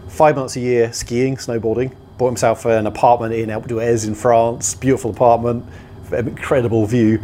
five 0.08 0.36
months 0.36 0.56
a 0.56 0.60
year 0.60 0.94
skiing, 0.94 1.36
snowboarding. 1.36 1.96
Bought 2.18 2.28
himself 2.28 2.66
an 2.66 2.88
apartment 2.88 3.34
in 3.34 3.50
Alpe 3.50 3.68
d'Huez 3.68 4.08
in 4.08 4.16
France, 4.16 4.74
beautiful 4.74 5.12
apartment, 5.12 5.66
incredible 6.12 6.86
view. 6.86 7.22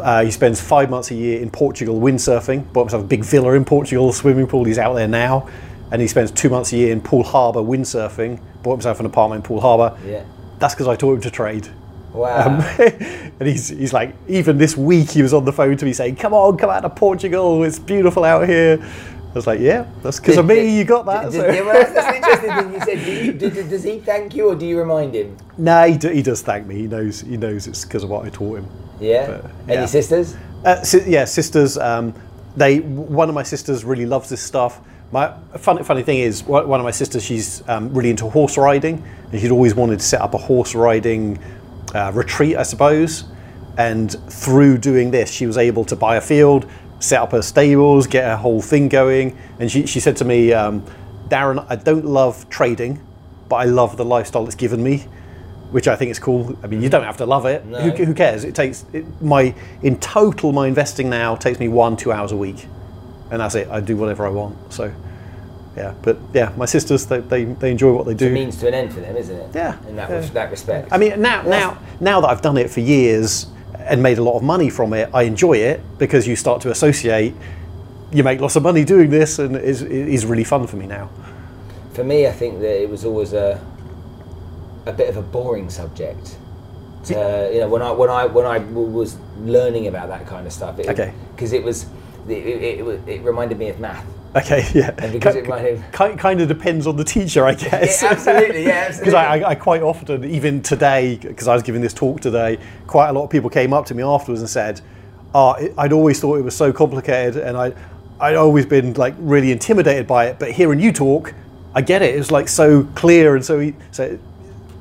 Uh, 0.00 0.24
he 0.24 0.30
spends 0.30 0.60
five 0.60 0.90
months 0.90 1.10
a 1.10 1.14
year 1.14 1.40
in 1.40 1.50
Portugal 1.50 2.00
windsurfing. 2.00 2.72
Bought 2.72 2.82
himself 2.82 3.04
a 3.04 3.06
big 3.06 3.24
villa 3.24 3.52
in 3.54 3.64
Portugal, 3.64 4.12
swimming 4.12 4.46
pool. 4.46 4.64
He's 4.64 4.78
out 4.78 4.94
there 4.94 5.08
now, 5.08 5.48
and 5.90 6.00
he 6.00 6.08
spends 6.08 6.30
two 6.30 6.48
months 6.48 6.72
a 6.72 6.76
year 6.76 6.92
in 6.92 7.00
Poole 7.00 7.22
Harbour 7.22 7.60
windsurfing. 7.60 8.40
Bought 8.62 8.72
himself 8.72 9.00
an 9.00 9.06
apartment 9.06 9.44
in 9.44 9.48
Poole 9.48 9.60
Harbour. 9.60 9.98
Yeah, 10.06 10.24
that's 10.58 10.74
because 10.74 10.88
I 10.88 10.96
taught 10.96 11.14
him 11.14 11.20
to 11.22 11.30
trade. 11.30 11.68
Wow. 12.12 12.58
Um, 12.58 12.60
and 13.40 13.48
he's 13.48 13.68
he's 13.68 13.92
like, 13.92 14.14
even 14.28 14.58
this 14.58 14.76
week 14.76 15.10
he 15.10 15.22
was 15.22 15.32
on 15.32 15.44
the 15.44 15.52
phone 15.52 15.76
to 15.76 15.84
me 15.84 15.92
saying, 15.92 16.16
"Come 16.16 16.34
on, 16.34 16.56
come 16.56 16.70
out 16.70 16.80
to 16.80 16.90
Portugal. 16.90 17.62
It's 17.64 17.78
beautiful 17.78 18.24
out 18.24 18.48
here." 18.48 18.84
I 19.30 19.32
was 19.34 19.46
like, 19.46 19.60
yeah, 19.60 19.86
that's 20.02 20.18
because 20.18 20.38
of 20.38 20.46
me. 20.46 20.76
You 20.80 20.84
got 20.84 21.06
that. 21.06 21.30
Did, 21.30 21.40
so. 21.40 21.46
yeah, 21.46 21.60
well, 21.62 21.92
that's, 21.92 22.16
interesting 22.16 22.50
thing 22.50 22.72
you 22.72 22.80
said. 22.80 23.04
Do 23.04 23.12
you, 23.12 23.32
do, 23.32 23.68
does 23.68 23.84
he 23.84 24.00
thank 24.00 24.34
you, 24.34 24.48
or 24.48 24.56
do 24.56 24.66
you 24.66 24.76
remind 24.76 25.14
him? 25.14 25.36
No, 25.56 25.86
he, 25.86 25.96
do, 25.96 26.08
he 26.08 26.22
does 26.22 26.42
thank 26.42 26.66
me. 26.66 26.74
He 26.74 26.86
knows 26.88 27.20
he 27.20 27.36
knows 27.36 27.68
it's 27.68 27.84
because 27.84 28.02
of 28.02 28.10
what 28.10 28.26
I 28.26 28.30
taught 28.30 28.58
him. 28.58 28.68
Yeah. 28.98 29.26
But, 29.26 29.50
yeah. 29.68 29.74
Any 29.74 29.86
sisters? 29.86 30.36
Uh, 30.64 30.82
si- 30.82 31.04
yeah, 31.06 31.24
sisters. 31.26 31.78
Um, 31.78 32.12
they 32.56 32.80
one 32.80 33.28
of 33.28 33.34
my 33.34 33.44
sisters 33.44 33.84
really 33.84 34.06
loves 34.06 34.28
this 34.28 34.42
stuff. 34.42 34.80
My 35.12 35.32
funny 35.58 35.84
funny 35.84 36.02
thing 36.02 36.18
is 36.18 36.42
one 36.42 36.80
of 36.80 36.84
my 36.84 36.90
sisters 36.90 37.24
she's 37.24 37.66
um, 37.68 37.92
really 37.94 38.10
into 38.10 38.28
horse 38.28 38.58
riding, 38.58 39.04
and 39.30 39.40
she'd 39.40 39.52
always 39.52 39.74
wanted 39.74 40.00
to 40.00 40.04
set 40.04 40.20
up 40.20 40.34
a 40.34 40.38
horse 40.38 40.74
riding 40.74 41.38
uh, 41.94 42.10
retreat, 42.12 42.56
I 42.56 42.64
suppose. 42.64 43.24
And 43.78 44.12
through 44.30 44.78
doing 44.78 45.10
this, 45.10 45.30
she 45.30 45.46
was 45.46 45.56
able 45.56 45.84
to 45.86 45.96
buy 45.96 46.16
a 46.16 46.20
field, 46.20 46.68
set 47.00 47.20
up 47.20 47.32
her 47.32 47.42
stables, 47.42 48.06
get 48.06 48.24
her 48.24 48.36
whole 48.36 48.62
thing 48.62 48.88
going. 48.88 49.36
And 49.58 49.70
she, 49.70 49.86
she 49.86 49.98
said 49.98 50.16
to 50.18 50.24
me, 50.24 50.52
um, 50.52 50.84
Darren, 51.28 51.66
I 51.68 51.76
don't 51.76 52.04
love 52.04 52.48
trading, 52.48 53.04
but 53.48 53.56
I 53.56 53.64
love 53.64 53.96
the 53.96 54.04
lifestyle 54.04 54.46
it's 54.46 54.54
given 54.54 54.82
me 54.82 55.06
which 55.70 55.88
I 55.88 55.96
think 55.96 56.10
is 56.10 56.18
cool. 56.18 56.56
I 56.62 56.66
mean, 56.66 56.82
you 56.82 56.88
don't 56.88 57.04
have 57.04 57.16
to 57.18 57.26
love 57.26 57.46
it. 57.46 57.64
No. 57.64 57.80
Who, 57.80 58.04
who, 58.04 58.14
cares? 58.14 58.44
It 58.44 58.54
takes 58.54 58.84
it, 58.92 59.04
my 59.22 59.54
in 59.82 59.98
total 59.98 60.52
my 60.52 60.66
investing 60.66 61.08
now 61.08 61.36
takes 61.36 61.58
me 61.58 61.68
one 61.68 61.96
two 61.96 62.12
hours 62.12 62.32
a 62.32 62.36
week, 62.36 62.66
and 63.30 63.40
that's 63.40 63.54
it. 63.54 63.68
I 63.68 63.80
do 63.80 63.96
whatever 63.96 64.26
I 64.26 64.30
want. 64.30 64.72
So, 64.72 64.92
yeah. 65.76 65.94
But 66.02 66.18
yeah, 66.32 66.52
my 66.56 66.66
sisters 66.66 67.06
they, 67.06 67.20
they, 67.20 67.44
they 67.44 67.70
enjoy 67.70 67.92
what 67.92 68.06
they 68.06 68.14
do. 68.14 68.26
It's 68.26 68.32
a 68.32 68.34
means 68.34 68.56
to 68.58 68.68
an 68.68 68.74
end 68.74 68.92
for 68.92 69.00
them, 69.00 69.16
isn't 69.16 69.36
it? 69.36 69.54
Yeah. 69.54 69.78
In 69.86 69.96
that 69.96 70.10
yeah. 70.10 70.20
that 70.20 70.50
respect. 70.50 70.88
I 70.92 70.98
mean, 70.98 71.20
now 71.20 71.42
now 71.42 71.78
now 72.00 72.20
that 72.20 72.28
I've 72.28 72.42
done 72.42 72.56
it 72.56 72.70
for 72.70 72.80
years 72.80 73.46
and 73.78 74.02
made 74.02 74.18
a 74.18 74.22
lot 74.22 74.36
of 74.36 74.42
money 74.42 74.70
from 74.70 74.92
it, 74.92 75.10
I 75.12 75.22
enjoy 75.22 75.54
it 75.58 75.80
because 75.98 76.26
you 76.26 76.36
start 76.36 76.62
to 76.62 76.70
associate. 76.70 77.34
You 78.12 78.24
make 78.24 78.40
lots 78.40 78.56
of 78.56 78.62
money 78.62 78.84
doing 78.84 79.10
this, 79.10 79.38
and 79.38 79.56
it 79.56 79.64
is, 79.64 79.82
it 79.82 79.90
is 79.90 80.26
really 80.26 80.44
fun 80.44 80.66
for 80.66 80.76
me 80.76 80.86
now. 80.86 81.10
For 81.92 82.04
me, 82.04 82.26
I 82.26 82.32
think 82.32 82.60
that 82.60 82.82
it 82.82 82.88
was 82.88 83.04
always 83.04 83.32
a 83.32 83.60
a 84.86 84.92
bit 84.92 85.08
of 85.08 85.16
a 85.16 85.22
boring 85.22 85.70
subject. 85.70 86.36
To, 87.04 87.14
uh, 87.14 87.50
you 87.50 87.60
know, 87.60 87.68
when 87.68 87.82
I 87.82 87.92
when 87.92 88.10
I 88.10 88.26
when 88.26 88.46
I 88.46 88.58
was 88.58 89.16
learning 89.38 89.86
about 89.86 90.08
that 90.08 90.26
kind 90.26 90.46
of 90.46 90.52
stuff, 90.52 90.78
it, 90.78 90.88
okay, 90.88 91.14
because 91.34 91.52
it 91.52 91.62
was 91.62 91.86
it, 92.28 92.32
it, 92.32 92.80
it, 92.80 93.08
it 93.08 93.22
reminded 93.22 93.58
me 93.58 93.68
of 93.68 93.80
math. 93.80 94.04
Okay, 94.36 94.64
yeah. 94.74 94.94
And 94.98 95.12
because 95.12 95.34
it 95.34 95.48
might 95.48 95.60
have... 95.60 95.92
kind, 95.92 96.18
kind 96.18 96.40
of 96.40 96.48
depends 96.48 96.86
on 96.86 96.96
the 96.96 97.04
teacher, 97.04 97.44
I 97.44 97.54
guess. 97.54 98.02
Yeah, 98.02 98.10
absolutely, 98.10 98.64
yeah. 98.64 98.96
Because 98.98 99.14
I, 99.14 99.50
I, 99.50 99.54
quite 99.54 99.82
often, 99.82 100.24
even 100.24 100.62
today, 100.62 101.16
because 101.16 101.48
I 101.48 101.54
was 101.54 101.62
giving 101.62 101.80
this 101.80 101.92
talk 101.92 102.20
today, 102.20 102.58
quite 102.86 103.08
a 103.08 103.12
lot 103.12 103.24
of 103.24 103.30
people 103.30 103.50
came 103.50 103.72
up 103.72 103.86
to 103.86 103.94
me 103.94 104.02
afterwards 104.02 104.40
and 104.40 104.48
said, 104.48 104.80
"Oh, 105.34 105.56
I'd 105.76 105.92
always 105.92 106.20
thought 106.20 106.36
it 106.36 106.42
was 106.42 106.56
so 106.56 106.72
complicated, 106.72 107.42
and 107.42 107.56
I, 107.56 107.72
I'd 108.20 108.36
always 108.36 108.66
been 108.66 108.94
like 108.94 109.14
really 109.18 109.50
intimidated 109.50 110.06
by 110.06 110.26
it, 110.26 110.38
but 110.38 110.52
hearing 110.52 110.78
you 110.78 110.92
talk, 110.92 111.34
I 111.74 111.80
get 111.80 112.02
it. 112.02 112.14
It's 112.14 112.30
like 112.30 112.48
so 112.48 112.84
clear 112.94 113.34
and 113.34 113.44
so 113.44 113.72
so 113.90 114.18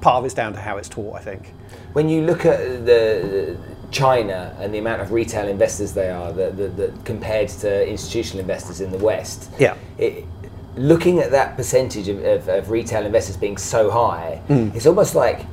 part 0.02 0.18
of 0.18 0.26
it's 0.26 0.34
down 0.34 0.54
to 0.54 0.60
how 0.60 0.78
it's 0.78 0.90
taught, 0.90 1.16
I 1.16 1.22
think. 1.22 1.54
When 1.94 2.08
you 2.08 2.22
look 2.22 2.46
at 2.46 2.86
the 2.86 3.58
China 3.92 4.56
and 4.60 4.74
the 4.74 4.78
amount 4.78 5.02
of 5.02 5.12
retail 5.12 5.48
investors 5.48 5.94
they 5.94 6.10
are, 6.10 6.32
the, 6.32 6.52
the, 6.52 6.68
the 6.68 6.94
compared 7.04 7.50
to 7.50 7.88
institutional 7.88 8.40
investors 8.40 8.82
in 8.82 8.92
the 8.92 8.98
West, 8.98 9.50
yeah. 9.60 9.76
It, 9.98 10.26
looking 10.76 11.20
at 11.20 11.32
that 11.32 11.58
percentage 11.58 12.08
of, 12.08 12.24
of, 12.24 12.48
of 12.48 12.70
retail 12.70 13.06
investors 13.06 13.36
being 13.36 13.58
so 13.58 13.90
high, 13.90 14.42
mm. 14.48 14.74
it's 14.76 14.86
almost 14.86 15.16
like 15.16 15.46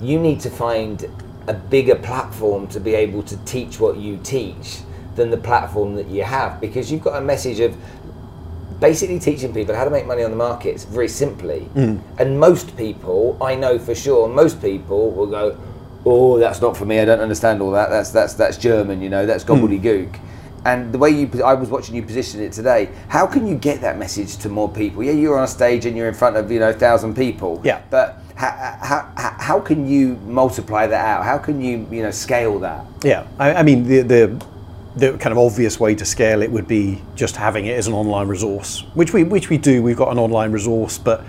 you 0.00 0.18
need 0.18 0.40
to 0.40 0.50
find 0.50 1.04
a 1.46 1.54
bigger 1.54 1.94
platform 1.94 2.66
to 2.68 2.80
be 2.80 2.94
able 2.94 3.22
to 3.22 3.36
teach 3.44 3.78
what 3.78 3.96
you 3.96 4.18
teach 4.22 4.80
than 5.16 5.30
the 5.30 5.36
platform 5.36 5.94
that 5.94 6.06
you 6.08 6.22
have 6.22 6.60
because 6.60 6.90
you've 6.90 7.02
got 7.02 7.16
a 7.16 7.20
message 7.20 7.60
of 7.60 7.76
basically 8.80 9.18
teaching 9.18 9.54
people 9.54 9.74
how 9.74 9.84
to 9.84 9.90
make 9.90 10.06
money 10.06 10.24
on 10.24 10.30
the 10.30 10.36
markets 10.36 10.84
very 10.84 11.08
simply. 11.08 11.68
Mm. 11.74 12.00
And 12.18 12.40
most 12.40 12.76
people, 12.76 13.38
I 13.40 13.54
know 13.54 13.78
for 13.78 13.94
sure, 13.94 14.28
most 14.28 14.60
people 14.60 15.12
will 15.12 15.28
go, 15.28 15.56
"Oh, 16.04 16.38
that's 16.38 16.60
not 16.60 16.76
for 16.76 16.84
me. 16.84 17.00
I 17.00 17.04
don't 17.04 17.20
understand 17.20 17.60
all 17.62 17.70
that. 17.72 17.90
That's 17.90 18.10
that's 18.10 18.34
that's 18.34 18.56
German. 18.56 19.02
You 19.02 19.10
know, 19.10 19.26
that's 19.26 19.44
gobbledygook." 19.44 20.12
Mm. 20.12 20.20
And 20.64 20.92
the 20.92 20.98
way 20.98 21.10
you, 21.10 21.42
I 21.42 21.54
was 21.54 21.70
watching 21.70 21.96
you 21.96 22.02
position 22.02 22.40
it 22.40 22.52
today. 22.52 22.88
How 23.08 23.26
can 23.26 23.48
you 23.48 23.56
get 23.56 23.80
that 23.80 23.98
message 23.98 24.36
to 24.38 24.48
more 24.48 24.68
people? 24.68 25.02
Yeah, 25.02 25.10
you're 25.10 25.36
on 25.36 25.42
a 25.42 25.48
stage 25.48 25.86
and 25.86 25.96
you're 25.96 26.06
in 26.06 26.14
front 26.14 26.36
of 26.36 26.50
you 26.52 26.60
know 26.60 26.70
a 26.70 26.72
thousand 26.72 27.16
people. 27.16 27.60
Yeah. 27.64 27.82
But 27.90 28.18
how, 28.36 29.10
how, 29.16 29.36
how 29.38 29.60
can 29.60 29.88
you 29.88 30.16
multiply 30.26 30.86
that 30.86 31.04
out? 31.04 31.24
How 31.24 31.38
can 31.38 31.60
you 31.60 31.86
you 31.90 32.02
know 32.02 32.10
scale 32.12 32.58
that? 32.60 32.84
Yeah, 33.02 33.26
I, 33.38 33.54
I 33.54 33.62
mean 33.62 33.84
the 33.84 34.02
the 34.02 34.46
the 34.94 35.18
kind 35.18 35.32
of 35.32 35.38
obvious 35.38 35.80
way 35.80 35.94
to 35.94 36.04
scale 36.04 36.42
it 36.42 36.50
would 36.50 36.68
be 36.68 37.00
just 37.14 37.36
having 37.36 37.66
it 37.66 37.76
as 37.76 37.86
an 37.86 37.94
online 37.94 38.28
resource, 38.28 38.84
which 38.94 39.12
we 39.12 39.24
which 39.24 39.48
we 39.48 39.58
do. 39.58 39.82
We've 39.82 39.96
got 39.96 40.12
an 40.12 40.18
online 40.18 40.52
resource, 40.52 40.98
but 40.98 41.24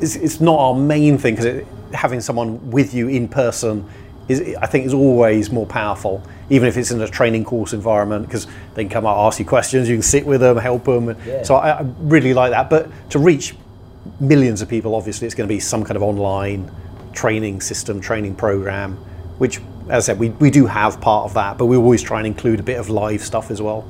it's, 0.00 0.16
it's 0.16 0.40
not 0.40 0.58
our 0.58 0.74
main 0.74 1.18
thing 1.18 1.36
because 1.36 1.64
having 1.92 2.20
someone 2.20 2.70
with 2.70 2.94
you 2.94 3.08
in 3.08 3.28
person 3.28 3.88
is 4.28 4.56
I 4.60 4.66
think 4.66 4.86
is 4.86 4.94
always 4.94 5.50
more 5.50 5.66
powerful, 5.66 6.22
even 6.50 6.68
if 6.68 6.76
it's 6.76 6.90
in 6.90 7.00
a 7.00 7.08
training 7.08 7.44
course 7.44 7.72
environment 7.72 8.26
because 8.26 8.46
they 8.74 8.82
can 8.84 8.90
come 8.90 9.06
out 9.06 9.26
ask 9.26 9.38
you 9.38 9.44
questions, 9.44 9.88
you 9.88 9.96
can 9.96 10.02
sit 10.02 10.26
with 10.26 10.40
them, 10.40 10.56
help 10.56 10.84
them. 10.84 11.16
Yeah. 11.24 11.42
So 11.42 11.56
I, 11.56 11.78
I 11.78 11.82
really 11.98 12.34
like 12.34 12.50
that. 12.50 12.68
But 12.68 12.90
to 13.10 13.18
reach 13.18 13.54
millions 14.20 14.62
of 14.62 14.68
people, 14.68 14.94
obviously, 14.94 15.26
it's 15.26 15.34
going 15.34 15.48
to 15.48 15.54
be 15.54 15.60
some 15.60 15.84
kind 15.84 15.96
of 15.96 16.02
online 16.02 16.70
training 17.12 17.60
system, 17.60 18.00
training 18.00 18.34
program, 18.34 18.96
which 19.38 19.60
as 19.88 20.08
I 20.08 20.12
said, 20.12 20.18
we, 20.18 20.30
we 20.30 20.50
do 20.50 20.66
have 20.66 21.00
part 21.00 21.26
of 21.26 21.34
that, 21.34 21.58
but 21.58 21.66
we 21.66 21.76
always 21.76 22.02
try 22.02 22.18
and 22.18 22.26
include 22.26 22.58
a 22.58 22.62
bit 22.62 22.78
of 22.78 22.90
live 22.90 23.22
stuff 23.22 23.50
as 23.50 23.62
well. 23.62 23.86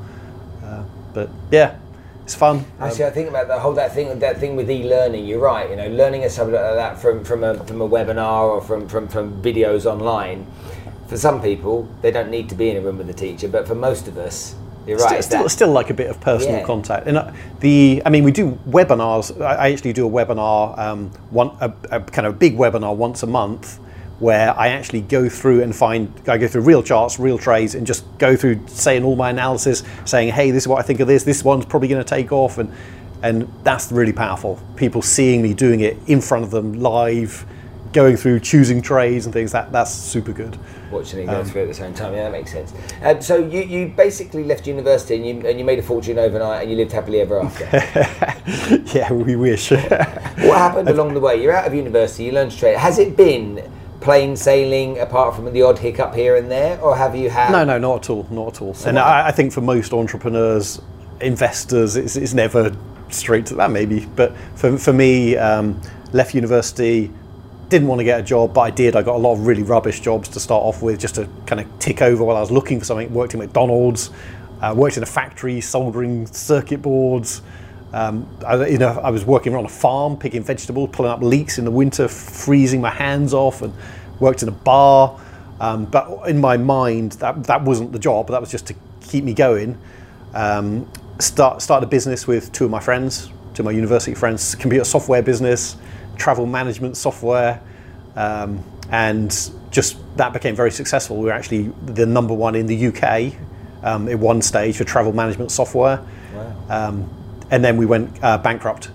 Uh, 0.62 0.84
but 1.14 1.30
yeah, 1.50 1.78
it's 2.26 2.35
fun. 2.35 2.64
Actually, 2.80 3.04
um, 3.04 3.11
I 3.11 3.14
think 3.14 3.28
about 3.28 3.47
the 3.47 3.61
whole 3.61 3.73
that 3.75 3.95
thing 3.95 4.18
that 4.18 4.40
thing 4.40 4.56
with 4.56 4.68
e-learning. 4.68 5.26
You're 5.26 5.38
right. 5.38 5.71
You 5.71 5.76
know, 5.76 5.87
learning 5.87 6.25
a 6.25 6.28
subject 6.28 6.61
like 6.61 6.75
that 6.75 6.99
from 6.99 7.23
from 7.23 7.45
a 7.45 7.62
from 7.62 7.80
a 7.80 7.88
webinar 7.88 8.42
or 8.42 8.61
from 8.61 8.88
from 8.88 9.06
from 9.06 9.40
videos 9.40 9.87
online. 9.87 10.45
For 11.06 11.16
some 11.16 11.40
people, 11.40 11.88
they 12.02 12.11
don't 12.11 12.28
need 12.28 12.49
to 12.49 12.56
be 12.56 12.68
in 12.68 12.78
a 12.78 12.80
room 12.80 12.99
with 12.99 13.09
a 13.09 13.14
teacher, 13.14 13.47
but 13.47 13.68
for 13.68 13.76
most 13.76 14.09
of 14.09 14.18
us, 14.18 14.56
you're 14.88 14.99
right. 14.99 15.23
Still, 15.23 15.38
still, 15.38 15.49
still, 15.49 15.71
like 15.71 15.88
a 15.90 15.95
bit 15.95 16.11
of 16.11 16.21
personal 16.21 16.59
yeah. 16.59 16.66
contact. 16.66 17.06
And 17.06 17.16
uh, 17.16 17.33
the, 17.61 18.02
I 18.04 18.11
mean, 18.11 18.25
we 18.25 18.33
do 18.33 18.59
webinars. 18.68 19.40
I 19.40 19.71
actually 19.71 19.92
do 19.92 20.09
a 20.09 20.11
webinar, 20.11 20.76
um, 20.76 21.11
one 21.30 21.56
a, 21.61 21.73
a, 21.92 22.00
kind 22.00 22.26
of 22.26 22.40
big 22.40 22.56
webinar 22.56 22.97
once 22.97 23.23
a 23.23 23.28
month, 23.28 23.78
where 24.18 24.58
I 24.58 24.68
actually 24.68 25.02
go 25.02 25.28
through 25.28 25.62
and 25.62 25.75
find. 25.75 26.12
I 26.26 26.38
go 26.38 26.49
through 26.49 26.62
real 26.62 26.82
charts, 26.82 27.18
real 27.18 27.38
trades, 27.38 27.75
and 27.75 27.87
just 27.87 28.04
go 28.18 28.37
through 28.37 28.66
saying 28.66 29.04
all 29.04 29.16
my 29.16 29.30
analysis, 29.30 29.82
saying, 30.04 30.32
"Hey, 30.32 30.50
this 30.50 30.64
is 30.64 30.68
what 30.68 30.78
I 30.78 30.82
think 30.82 31.00
of 31.00 31.08
this. 31.08 31.25
This 31.25 31.44
one's 31.44 31.66
probably 31.66 31.88
going 31.88 32.02
to 32.02 32.08
take 32.08 32.32
off," 32.32 32.58
and 32.58 32.73
and 33.23 33.52
that's 33.62 33.92
really 33.92 34.12
powerful. 34.12 34.61
People 34.76 35.02
seeing 35.02 35.42
me 35.42 35.54
doing 35.54 35.80
it 35.80 35.96
in 36.06 36.20
front 36.20 36.44
of 36.44 36.50
them 36.50 36.75
live 36.75 37.46
going 37.92 38.16
through 38.16 38.40
choosing 38.40 38.82
trades 38.82 39.26
and 39.26 39.32
things. 39.32 39.52
That 39.52 39.73
that's 39.73 39.90
super 39.90 40.32
good. 40.32 40.58
Watching 40.90 41.20
it 41.20 41.26
go 41.26 41.40
um, 41.40 41.44
through 41.44 41.62
at 41.62 41.68
the 41.68 41.75
same 41.75 41.94
time, 41.94 42.14
yeah, 42.14 42.25
that 42.25 42.32
makes 42.32 42.52
sense. 42.52 42.73
Um, 43.02 43.20
so 43.20 43.37
you, 43.37 43.62
you 43.62 43.88
basically 43.88 44.44
left 44.44 44.66
university 44.66 45.16
and 45.16 45.26
you 45.26 45.49
and 45.49 45.58
you 45.58 45.64
made 45.64 45.78
a 45.78 45.82
fortune 45.82 46.18
overnight 46.18 46.62
and 46.62 46.70
you 46.70 46.76
lived 46.76 46.92
happily 46.92 47.20
ever 47.20 47.40
after. 47.40 47.64
yeah, 48.96 49.12
we 49.12 49.37
wish. 49.37 49.70
what 49.70 50.58
happened 50.58 50.88
along 50.96 51.14
the 51.14 51.20
way? 51.20 51.42
You're 51.42 51.54
out 51.54 51.66
of 51.66 51.75
university. 51.75 52.25
You 52.25 52.32
learned 52.32 52.52
to 52.52 52.58
trade. 52.58 52.76
Has 52.76 52.99
it 52.99 53.16
been? 53.16 53.70
Plain 54.00 54.36
sailing 54.36 54.98
apart 54.98 55.34
from 55.34 55.52
the 55.52 55.62
odd 55.62 55.78
hiccup 55.78 56.14
here 56.14 56.36
and 56.36 56.50
there 56.50 56.78
or 56.80 56.96
have 56.96 57.16
you 57.16 57.30
had 57.30 57.50
no 57.50 57.64
no 57.64 57.78
not 57.78 58.04
at 58.04 58.10
all 58.10 58.26
not 58.30 58.54
at 58.54 58.62
all 58.62 58.74
so 58.74 58.88
and 58.88 58.98
I, 58.98 59.28
I, 59.28 59.30
think 59.30 59.52
for 59.52 59.62
most 59.62 59.92
entrepreneurs 59.92 60.80
investors 61.20 61.96
it's, 61.96 62.16
it's 62.16 62.34
never 62.34 62.76
straight 63.08 63.46
to 63.46 63.54
that 63.54 63.70
maybe 63.70 64.06
but 64.14 64.36
for, 64.54 64.76
for 64.76 64.92
me 64.92 65.36
um, 65.36 65.80
left 66.12 66.34
university 66.34 67.10
didn't 67.68 67.88
want 67.88 67.98
to 67.98 68.04
get 68.04 68.20
a 68.20 68.22
job, 68.22 68.54
but 68.54 68.60
I 68.60 68.70
did. 68.70 68.94
I 68.94 69.02
got 69.02 69.16
a 69.16 69.18
lot 69.18 69.32
of 69.32 69.46
really 69.46 69.62
rubbish 69.62 70.00
jobs 70.00 70.28
to 70.30 70.40
start 70.40 70.62
off 70.62 70.82
with, 70.82 71.00
just 71.00 71.16
to 71.16 71.28
kind 71.46 71.60
of 71.60 71.78
tick 71.78 72.00
over 72.00 72.22
while 72.22 72.36
I 72.36 72.40
was 72.40 72.50
looking 72.50 72.78
for 72.78 72.84
something. 72.84 73.12
Worked 73.12 73.34
in 73.34 73.40
McDonald's, 73.40 74.10
uh, 74.60 74.72
worked 74.76 74.96
in 74.96 75.02
a 75.02 75.06
factory 75.06 75.60
soldering 75.60 76.26
circuit 76.26 76.80
boards. 76.80 77.42
Um, 77.92 78.28
I, 78.46 78.66
you 78.66 78.78
know, 78.78 79.00
I 79.02 79.10
was 79.10 79.24
working 79.24 79.54
on 79.54 79.64
a 79.64 79.68
farm, 79.68 80.16
picking 80.16 80.42
vegetables, 80.42 80.90
pulling 80.92 81.12
up 81.12 81.22
leeks 81.22 81.58
in 81.58 81.64
the 81.64 81.70
winter, 81.70 82.08
freezing 82.08 82.80
my 82.80 82.90
hands 82.90 83.32
off, 83.32 83.62
and 83.62 83.72
worked 84.20 84.42
in 84.42 84.48
a 84.48 84.52
bar. 84.52 85.18
Um, 85.60 85.86
but 85.86 86.28
in 86.28 86.40
my 86.40 86.56
mind, 86.56 87.12
that 87.12 87.44
that 87.44 87.62
wasn't 87.62 87.92
the 87.92 87.98
job. 87.98 88.28
That 88.28 88.40
was 88.40 88.50
just 88.50 88.66
to 88.66 88.74
keep 89.00 89.24
me 89.24 89.34
going. 89.34 89.78
Um, 90.34 90.90
start 91.18 91.62
started 91.62 91.86
a 91.86 91.88
business 91.88 92.26
with 92.26 92.52
two 92.52 92.66
of 92.66 92.70
my 92.70 92.80
friends, 92.80 93.28
two 93.54 93.62
of 93.62 93.64
my 93.64 93.70
university 93.70 94.14
friends, 94.14 94.54
computer 94.54 94.84
software 94.84 95.22
business 95.22 95.76
travel 96.16 96.46
management 96.46 96.96
software, 96.96 97.60
um, 98.16 98.62
and 98.90 99.50
just 99.70 99.96
that 100.16 100.32
became 100.32 100.56
very 100.56 100.70
successful. 100.70 101.18
We 101.18 101.26
were 101.26 101.32
actually 101.32 101.72
the 101.84 102.06
number 102.06 102.34
one 102.34 102.54
in 102.54 102.66
the 102.66 102.86
UK 102.88 103.34
um, 103.82 104.08
at 104.08 104.18
one 104.18 104.42
stage 104.42 104.76
for 104.76 104.84
travel 104.84 105.12
management 105.12 105.50
software. 105.50 106.04
Wow. 106.34 106.96
And 107.50 107.64
then 107.64 107.76
we 107.76 107.86
went 107.86 108.22
uh, 108.22 108.38
bankrupt. 108.38 108.90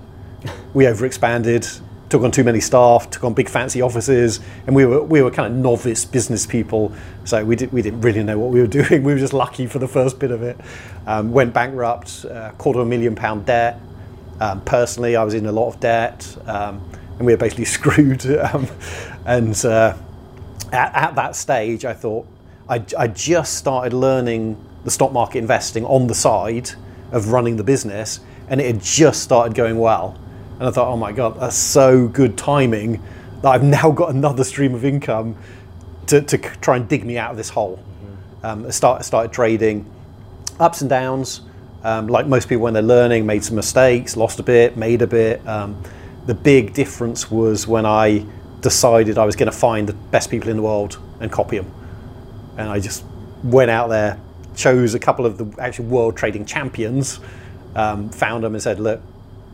we 0.73 0.85
overexpanded, 0.85 1.81
took 2.09 2.23
on 2.23 2.31
too 2.31 2.43
many 2.43 2.59
staff, 2.59 3.09
took 3.09 3.23
on 3.23 3.33
big 3.33 3.49
fancy 3.49 3.81
offices, 3.81 4.39
and 4.67 4.75
we 4.75 4.85
were 4.85 5.01
we 5.01 5.21
were 5.21 5.31
kind 5.31 5.53
of 5.53 5.59
novice 5.59 6.03
business 6.03 6.45
people, 6.45 6.91
so 7.23 7.43
we 7.45 7.55
did 7.55 7.71
we 7.71 7.81
didn't 7.81 8.01
really 8.01 8.23
know 8.23 8.37
what 8.37 8.51
we 8.51 8.59
were 8.59 8.67
doing. 8.81 9.03
We 9.03 9.13
were 9.13 9.19
just 9.19 9.33
lucky 9.33 9.67
for 9.67 9.79
the 9.79 9.87
first 9.87 10.19
bit 10.19 10.31
of 10.31 10.41
it. 10.41 10.59
Um, 11.07 11.31
went 11.31 11.53
bankrupt, 11.53 12.25
uh, 12.25 12.51
quarter 12.57 12.81
of 12.81 12.87
a 12.87 12.89
million 12.89 13.15
pound 13.15 13.45
debt. 13.45 13.79
Um, 14.39 14.61
personally, 14.61 15.15
I 15.15 15.23
was 15.23 15.33
in 15.33 15.45
a 15.45 15.51
lot 15.51 15.67
of 15.67 15.79
debt. 15.79 16.37
Um, 16.45 16.81
and 17.21 17.27
we 17.27 17.33
were 17.33 17.37
basically 17.37 17.65
screwed. 17.77 18.25
Um, 18.25 18.67
and 19.25 19.53
uh, 19.63 19.95
at, 20.71 20.95
at, 20.95 21.15
that 21.15 21.35
stage, 21.35 21.85
I 21.85 21.93
thought 21.93 22.27
I, 22.67 22.83
I 22.97 23.07
just 23.07 23.59
started 23.59 23.93
learning 23.93 24.57
the 24.83 24.89
stock 24.89 25.13
market 25.13 25.37
investing 25.37 25.85
on 25.85 26.07
the 26.07 26.15
side 26.15 26.71
of 27.11 27.27
running 27.27 27.57
the 27.57 27.63
business, 27.63 28.21
and 28.51 28.59
it 28.59 28.67
had 28.67 28.83
just 28.83 29.23
started 29.23 29.55
going 29.55 29.79
well. 29.79 30.19
And 30.59 30.67
I 30.67 30.71
thought, 30.71 30.89
oh 30.89 30.97
my 30.97 31.13
god, 31.13 31.39
that's 31.39 31.55
so 31.55 32.07
good 32.09 32.37
timing 32.37 33.01
that 33.41 33.49
I've 33.49 33.63
now 33.63 33.89
got 33.89 34.13
another 34.13 34.43
stream 34.43 34.75
of 34.75 34.83
income 34.83 35.37
to, 36.07 36.21
to 36.21 36.37
try 36.37 36.75
and 36.75 36.87
dig 36.87 37.05
me 37.05 37.17
out 37.17 37.31
of 37.31 37.37
this 37.37 37.49
hole. 37.49 37.77
Mm-hmm. 37.77 38.45
Um, 38.45 38.65
I 38.65 38.69
start, 38.69 39.05
started 39.05 39.31
trading, 39.31 39.89
ups 40.59 40.81
and 40.81 40.89
downs. 40.89 41.41
Um, 41.83 42.07
like 42.07 42.27
most 42.27 42.49
people 42.49 42.61
when 42.63 42.73
they're 42.73 42.83
learning, 42.83 43.25
made 43.25 43.43
some 43.43 43.55
mistakes, 43.55 44.15
lost 44.15 44.39
a 44.39 44.43
bit, 44.43 44.77
made 44.77 45.01
a 45.01 45.07
bit. 45.07 45.47
Um, 45.47 45.81
the 46.25 46.35
big 46.35 46.73
difference 46.73 47.31
was 47.31 47.65
when 47.67 47.85
I 47.85 48.25
decided 48.59 49.17
I 49.17 49.25
was 49.25 49.35
going 49.35 49.49
to 49.49 49.57
find 49.57 49.87
the 49.87 49.93
best 49.93 50.29
people 50.29 50.49
in 50.49 50.57
the 50.57 50.61
world 50.61 50.99
and 51.21 51.31
copy 51.31 51.57
them. 51.57 51.73
And 52.57 52.69
I 52.69 52.81
just 52.81 53.03
went 53.43 53.71
out 53.71 53.87
there, 53.87 54.19
chose 54.55 54.93
a 54.93 54.99
couple 54.99 55.25
of 55.25 55.37
the 55.37 55.59
actual 55.59 55.85
world 55.85 56.17
trading 56.17 56.45
champions, 56.45 57.21
um, 57.75 58.09
found 58.09 58.43
them 58.43 58.53
and 58.53 58.61
said, 58.61 58.79
look, 58.79 59.01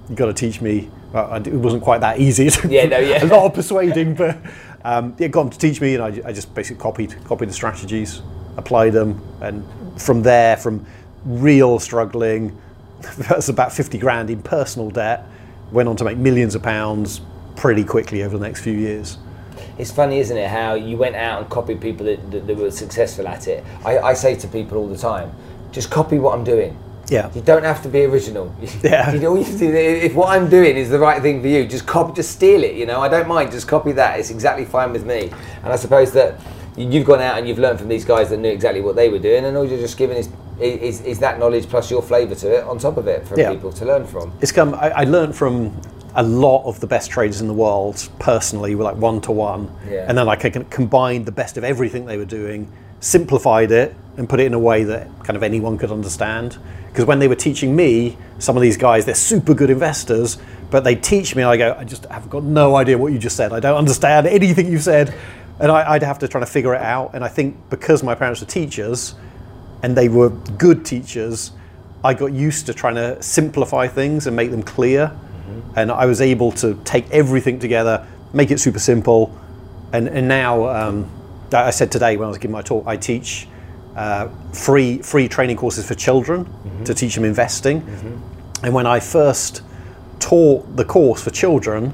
you've 0.09 0.17
got 0.17 0.27
to 0.27 0.33
teach 0.33 0.61
me. 0.61 0.89
Well, 1.13 1.33
it 1.35 1.53
wasn't 1.53 1.83
quite 1.83 2.01
that 2.01 2.19
easy. 2.19 2.49
yeah, 2.67 2.85
no, 2.85 2.99
yeah. 2.99 3.23
a 3.23 3.25
lot 3.25 3.45
of 3.45 3.53
persuading, 3.53 4.15
but 4.15 4.37
um, 4.83 5.15
yeah, 5.17 5.27
got 5.27 5.43
them 5.43 5.51
to 5.51 5.59
teach 5.59 5.81
me, 5.81 5.95
and 5.95 6.03
I, 6.03 6.29
I 6.29 6.33
just 6.33 6.53
basically 6.53 6.81
copied 6.81 7.15
copied 7.25 7.49
the 7.49 7.53
strategies, 7.53 8.21
applied 8.57 8.93
them, 8.93 9.21
and 9.41 9.65
from 9.99 10.21
there, 10.21 10.57
from 10.57 10.85
real 11.25 11.79
struggling, 11.79 12.59
that's 13.17 13.49
about 13.49 13.71
50 13.71 13.97
grand 13.97 14.29
in 14.29 14.41
personal 14.41 14.89
debt, 14.89 15.25
went 15.71 15.89
on 15.89 15.95
to 15.97 16.03
make 16.03 16.17
millions 16.17 16.55
of 16.55 16.63
pounds 16.63 17.21
pretty 17.55 17.83
quickly 17.83 18.23
over 18.23 18.37
the 18.37 18.45
next 18.45 18.61
few 18.61 18.73
years. 18.73 19.17
It's 19.77 19.91
funny, 19.91 20.19
isn't 20.19 20.37
it, 20.37 20.49
how 20.49 20.75
you 20.75 20.97
went 20.97 21.15
out 21.15 21.41
and 21.41 21.49
copied 21.49 21.81
people 21.81 22.05
that, 22.05 22.31
that, 22.31 22.47
that 22.47 22.57
were 22.57 22.71
successful 22.71 23.27
at 23.27 23.47
it. 23.47 23.63
I, 23.85 23.99
I, 23.99 24.13
say 24.13 24.35
to 24.35 24.47
people 24.47 24.77
all 24.77 24.87
the 24.87 24.97
time, 24.97 25.31
just 25.71 25.91
copy 25.91 26.17
what 26.17 26.35
I'm 26.35 26.43
doing. 26.43 26.77
Yeah. 27.09 27.31
You 27.33 27.41
don't 27.41 27.63
have 27.63 27.81
to 27.83 27.89
be 27.89 28.03
original. 28.05 28.53
Yeah. 28.83 29.11
you 29.11 29.19
do, 29.19 29.37
if 29.37 30.13
what 30.13 30.29
I'm 30.29 30.49
doing 30.49 30.77
is 30.77 30.89
the 30.89 30.99
right 30.99 31.21
thing 31.21 31.41
for 31.41 31.47
you, 31.47 31.65
just 31.65 31.87
copy, 31.87 32.13
just 32.13 32.31
steal 32.31 32.63
it. 32.63 32.75
You 32.75 32.85
know, 32.85 33.01
I 33.01 33.07
don't 33.07 33.27
mind. 33.27 33.51
Just 33.51 33.67
copy 33.67 33.91
that. 33.93 34.19
It's 34.19 34.29
exactly 34.29 34.65
fine 34.65 34.91
with 34.91 35.05
me. 35.05 35.31
And 35.63 35.73
I 35.73 35.75
suppose 35.75 36.11
that 36.13 36.39
you've 36.77 37.05
gone 37.05 37.21
out 37.21 37.37
and 37.37 37.47
you've 37.47 37.59
learned 37.59 37.79
from 37.79 37.87
these 37.87 38.05
guys 38.05 38.29
that 38.29 38.37
knew 38.37 38.51
exactly 38.51 38.81
what 38.81 38.95
they 38.95 39.09
were 39.09 39.19
doing, 39.19 39.45
and 39.45 39.57
all 39.57 39.65
you're 39.65 39.79
just 39.79 39.97
giving 39.97 40.17
is 40.17 40.29
is, 40.59 41.01
is 41.01 41.19
that 41.19 41.37
knowledge 41.37 41.69
plus 41.69 41.91
your 41.91 42.01
flavour 42.01 42.33
to 42.33 42.57
it 42.57 42.63
on 42.63 42.79
top 42.79 42.97
of 42.97 43.07
it 43.07 43.27
for 43.27 43.39
yeah. 43.39 43.51
people 43.51 43.71
to 43.71 43.85
learn 43.85 44.07
from. 44.07 44.33
It's 44.41 44.51
come. 44.51 44.73
I, 44.73 44.89
I, 44.89 45.03
learned 45.03 45.35
from 45.35 45.79
a 46.15 46.23
lot 46.23 46.63
of 46.65 46.79
the 46.79 46.87
best 46.87 47.11
traders 47.11 47.41
in 47.41 47.47
the 47.47 47.53
world 47.53 48.09
personally, 48.17 48.73
like 48.73 48.95
one 48.95 49.21
to 49.21 49.31
one, 49.31 49.71
and 49.87 50.17
then 50.17 50.27
I 50.27 50.35
can 50.35 50.65
combine 50.65 51.25
the 51.25 51.31
best 51.31 51.57
of 51.57 51.63
everything 51.63 52.05
they 52.05 52.17
were 52.17 52.25
doing, 52.25 52.71
simplified 53.01 53.71
it, 53.71 53.95
and 54.17 54.27
put 54.27 54.39
it 54.39 54.45
in 54.45 54.53
a 54.53 54.59
way 54.59 54.83
that 54.83 55.07
kind 55.23 55.37
of 55.37 55.43
anyone 55.43 55.77
could 55.77 55.91
understand. 55.91 56.57
Because 56.87 57.05
when 57.05 57.19
they 57.19 57.27
were 57.27 57.35
teaching 57.35 57.75
me, 57.75 58.17
some 58.39 58.57
of 58.57 58.61
these 58.61 58.77
guys, 58.77 59.05
they're 59.05 59.15
super 59.15 59.53
good 59.53 59.69
investors, 59.69 60.37
but 60.71 60.83
they 60.83 60.95
teach 60.95 61.35
me, 61.35 61.43
and 61.43 61.49
I 61.49 61.57
go, 61.57 61.75
I 61.77 61.83
just 61.83 62.05
have 62.05 62.29
got 62.29 62.43
no 62.43 62.75
idea 62.75 62.97
what 62.97 63.13
you 63.13 63.19
just 63.19 63.37
said. 63.37 63.53
I 63.53 63.59
don't 63.59 63.77
understand 63.77 64.27
anything 64.27 64.71
you 64.71 64.79
said 64.79 65.13
and 65.59 65.71
I, 65.71 65.93
would 65.93 66.03
have 66.03 66.19
to 66.19 66.27
try 66.27 66.39
to 66.39 66.45
figure 66.45 66.75
it 66.75 66.81
out. 66.81 67.11
And 67.13 67.23
I 67.23 67.27
think 67.27 67.69
because 67.69 68.03
my 68.03 68.15
parents 68.15 68.41
were 68.41 68.47
teachers, 68.47 69.15
and 69.83 69.95
they 69.95 70.09
were 70.09 70.29
good 70.29 70.85
teachers, 70.85 71.51
I 72.03 72.13
got 72.13 72.31
used 72.31 72.65
to 72.67 72.73
trying 72.73 72.95
to 72.95 73.21
simplify 73.21 73.87
things 73.87 74.27
and 74.27 74.35
make 74.35 74.51
them 74.51 74.63
clear. 74.63 75.07
Mm-hmm. 75.07 75.79
And 75.79 75.91
I 75.91 76.05
was 76.05 76.21
able 76.21 76.51
to 76.53 76.79
take 76.83 77.09
everything 77.11 77.59
together, 77.59 78.05
make 78.33 78.51
it 78.51 78.59
super 78.59 78.79
simple. 78.79 79.35
And, 79.93 80.07
and 80.07 80.27
now, 80.27 80.67
um, 80.67 81.11
I 81.51 81.69
said 81.71 81.91
today 81.91 82.17
when 82.17 82.25
I 82.25 82.29
was 82.29 82.37
giving 82.37 82.51
my 82.51 82.61
talk, 82.61 82.85
I 82.85 82.97
teach 82.97 83.47
uh, 83.97 84.29
free, 84.53 84.99
free 84.99 85.27
training 85.27 85.57
courses 85.57 85.85
for 85.87 85.95
children 85.95 86.45
mm-hmm. 86.45 86.83
to 86.83 86.93
teach 86.93 87.15
them 87.15 87.25
investing. 87.25 87.81
Mm-hmm. 87.81 88.65
And 88.65 88.73
when 88.73 88.85
I 88.85 88.99
first 88.99 89.63
taught 90.19 90.75
the 90.75 90.85
course 90.85 91.23
for 91.23 91.31
children, 91.31 91.93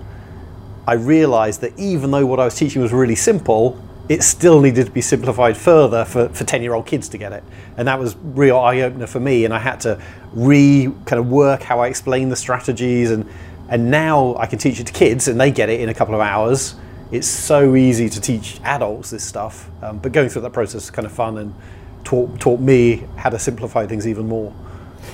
I 0.86 0.94
realized 0.94 1.62
that 1.62 1.78
even 1.80 2.12
though 2.12 2.26
what 2.26 2.42
I 2.42 2.46
was 2.46 2.56
teaching 2.56 2.82
was 2.82 2.92
really 2.92 3.16
simple, 3.16 3.82
it 4.10 4.22
still 4.22 4.60
needed 4.60 4.86
to 4.86 4.92
be 4.92 5.00
simplified 5.00 5.56
further 5.56 6.04
for, 6.04 6.28
for 6.30 6.44
10 6.44 6.62
year 6.62 6.74
old 6.74 6.86
kids 6.86 7.08
to 7.10 7.18
get 7.18 7.32
it. 7.32 7.44
And 7.78 7.88
that 7.88 7.98
was 7.98 8.18
real 8.18 8.58
eye 8.58 8.82
opener 8.82 9.08
for 9.08 9.22
me. 9.22 9.46
And 9.46 9.54
I 9.54 9.60
had 9.60 9.80
to 9.82 10.02
re 10.34 10.92
kind 11.06 11.20
of 11.22 11.28
work 11.28 11.64
how 11.64 11.80
I 11.80 11.88
explain 11.88 12.28
the 12.28 12.36
strategies. 12.36 13.12
And, 13.12 13.30
and 13.70 13.90
now 13.90 14.36
I 14.36 14.46
can 14.46 14.60
teach 14.60 14.82
it 14.82 14.88
to 14.88 14.94
kids 14.94 15.30
and 15.30 15.40
they 15.40 15.52
get 15.52 15.70
it 15.70 15.80
in 15.80 15.88
a 15.88 15.94
couple 15.94 16.16
of 16.16 16.22
hours. 16.22 16.76
It's 17.12 17.28
so 17.28 17.76
easy 17.76 18.10
to 18.10 18.20
teach 18.20 18.60
adults 18.64 19.12
this 19.12 19.24
stuff. 19.24 19.70
Um, 19.82 20.00
but 20.00 20.12
going 20.12 20.28
through 20.28 20.42
that 20.42 20.54
process 20.54 20.84
is 20.84 20.92
kind 20.92 21.06
of 21.06 21.14
fun 21.14 21.38
and 21.38 21.56
taught, 22.04 22.40
taught 22.40 22.60
me 22.60 23.06
how 23.16 23.30
to 23.30 23.40
simplify 23.40 23.86
things 23.86 24.08
even 24.08 24.28
more. 24.28 24.54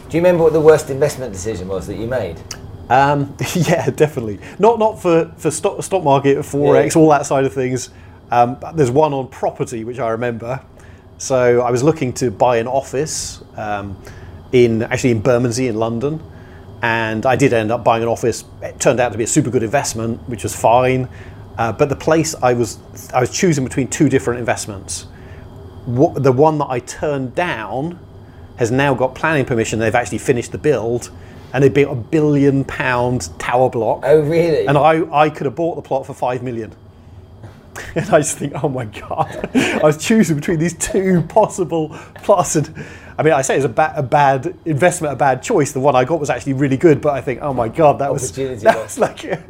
Do 0.10 0.17
you 0.17 0.24
remember 0.24 0.43
what 0.43 0.53
the 0.53 0.62
worst 0.62 0.89
investment 0.89 1.34
decision 1.34 1.67
was 1.67 1.88
that 1.88 1.96
you 1.96 2.08
made? 2.08 2.41
Um, 2.89 3.36
yeah, 3.53 3.89
definitely. 3.89 4.39
Not 4.58 4.79
not 4.79 5.01
for, 5.01 5.31
for 5.38 5.51
stock, 5.51 5.81
stock 5.84 6.03
market, 6.03 6.38
forex, 6.39 6.96
yeah. 6.96 7.01
all 7.01 7.10
that 7.10 7.25
side 7.25 7.46
of 7.46 7.53
things. 7.53 7.89
Um, 8.31 8.58
there's 8.75 8.91
one 8.91 9.13
on 9.13 9.27
property 9.27 9.84
which 9.84 10.00
I 10.00 10.10
remember. 10.10 10.62
So 11.17 11.62
I 11.62 11.72
was 11.72 11.84
looking 11.84 12.13
to 12.13 12.31
buy 12.31 12.58
an 12.58 12.67
office 12.67 13.43
um, 13.58 13.98
in 14.51 14.84
actually 14.84 15.12
in 15.12 15.22
Bermondsey 15.22 15.67
in 15.67 15.75
London, 15.75 16.22
and 16.81 17.25
I 17.25 17.36
did 17.36 17.53
end 17.53 17.72
up 17.72 17.84
buying 17.84 18.03
an 18.03 18.10
office. 18.10 18.46
It 18.62 18.79
turned 18.79 19.00
out 19.00 19.12
to 19.12 19.17
be 19.17 19.25
a 19.25 19.27
super 19.27 19.50
good 19.50 19.63
investment, 19.63 20.27
which 20.29 20.43
was 20.43 20.55
fine. 20.55 21.10
Uh, 21.58 21.74
but 21.74 21.89
the 21.89 21.96
place 21.96 22.36
I 22.41 22.53
was, 22.53 22.79
I 23.13 23.19
was 23.19 23.31
choosing 23.31 23.65
between 23.65 23.89
two 23.89 24.08
different 24.08 24.39
investments. 24.39 25.08
The 25.88 26.31
one 26.31 26.57
that 26.59 26.67
I 26.69 26.79
turned 26.79 27.36
down 27.36 28.00
has 28.57 28.71
now 28.71 28.93
got 28.93 29.15
planning 29.15 29.45
permission. 29.45 29.79
They've 29.79 29.95
actually 29.95 30.17
finished 30.17 30.51
the 30.51 30.57
build, 30.57 31.09
and 31.53 31.63
they 31.63 31.69
built 31.69 31.91
a 31.91 31.95
billion 31.95 32.65
pound 32.65 33.29
tower 33.39 33.69
block. 33.69 34.01
Oh, 34.03 34.21
really? 34.21 34.67
And 34.67 34.77
I, 34.77 35.03
I 35.12 35.29
could 35.29 35.45
have 35.45 35.55
bought 35.55 35.75
the 35.75 35.81
plot 35.81 36.05
for 36.05 36.13
five 36.13 36.43
million. 36.43 36.74
And 37.96 38.10
I 38.10 38.20
just 38.20 38.38
think, 38.38 38.54
oh 38.64 38.70
my 38.70 38.86
god! 38.86 39.50
I 39.56 39.80
was 39.84 39.98
choosing 39.98 40.36
between 40.36 40.60
these 40.60 40.76
two 40.78 41.22
possible 41.24 41.90
plots, 42.16 42.56
and 42.56 42.86
I 43.18 43.24
mean, 43.24 43.34
I 43.34 43.42
say 43.42 43.56
it's 43.56 43.66
a, 43.66 43.70
ba- 43.70 43.94
a 43.96 44.04
bad 44.04 44.56
investment, 44.66 45.14
a 45.14 45.16
bad 45.16 45.42
choice. 45.42 45.72
The 45.72 45.80
one 45.80 45.96
I 45.96 46.06
got 46.06 46.20
was 46.20 46.30
actually 46.30 46.54
really 46.54 46.78
good, 46.78 47.02
but 47.02 47.14
I 47.14 47.22
think, 47.22 47.42
oh 47.42 47.54
my 47.54 47.68
god, 47.68 48.00
that 48.00 48.12
was 48.14 48.32
that 48.32 48.64
lost. 48.64 48.78
was 48.78 49.00
like 49.00 49.24
a, 49.24 49.42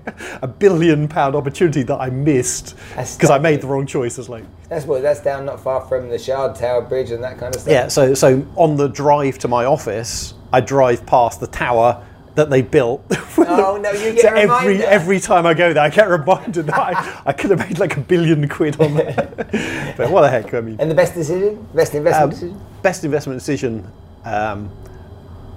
a 0.41 0.47
billion 0.47 1.07
pound 1.07 1.35
opportunity 1.35 1.83
that 1.83 1.97
I 1.99 2.09
missed 2.09 2.75
because 2.95 3.29
I 3.29 3.39
made 3.39 3.61
the 3.61 3.67
wrong 3.67 3.85
choices. 3.85 4.29
Like, 4.29 4.45
That's 4.69 4.85
what. 4.85 5.01
That's 5.01 5.21
down 5.21 5.45
not 5.45 5.59
far 5.59 5.81
from 5.81 6.09
the 6.09 6.17
Shard 6.17 6.55
Tower 6.55 6.81
Bridge 6.81 7.11
and 7.11 7.23
that 7.23 7.37
kind 7.37 7.53
of 7.53 7.61
stuff. 7.61 7.71
yeah. 7.71 7.87
So, 7.87 8.13
so 8.13 8.45
on 8.55 8.75
the 8.77 8.87
drive 8.87 9.37
to 9.39 9.47
my 9.47 9.65
office, 9.65 10.33
I 10.53 10.61
drive 10.61 11.05
past 11.05 11.39
the 11.39 11.47
tower 11.47 12.05
that 12.35 12.49
they 12.49 12.61
built. 12.61 13.03
Oh 13.41 13.77
no, 13.81 13.91
you 13.91 14.11
get 14.13 14.21
So 14.21 14.27
every 14.29 14.83
every 14.83 15.19
time 15.19 15.45
I 15.45 15.53
go 15.53 15.71
there, 15.73 15.81
I 15.83 15.89
get 15.89 16.09
reminded 16.09 16.67
that 16.67 16.77
I, 16.77 17.21
I 17.27 17.31
could 17.33 17.51
have 17.51 17.59
made 17.59 17.79
like 17.79 17.95
a 17.95 18.01
billion 18.01 18.47
quid 18.49 18.79
on 18.81 18.95
that. 18.95 19.37
but 19.97 20.11
what 20.11 20.21
the 20.21 20.29
heck? 20.29 20.53
I 20.53 20.59
mean, 20.59 20.75
And 20.79 20.91
the 20.91 20.95
best 20.95 21.13
decision, 21.15 21.65
best 21.73 21.95
investment 21.95 22.23
Um, 22.23 22.29
decision. 22.31 22.61
best 22.83 23.03
investment 23.05 23.39
decision. 23.39 23.89
Um, 24.25 24.69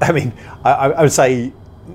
I 0.00 0.12
mean, 0.12 0.32
I, 0.64 0.70
I 0.70 1.02
would 1.02 1.12
say 1.12 1.52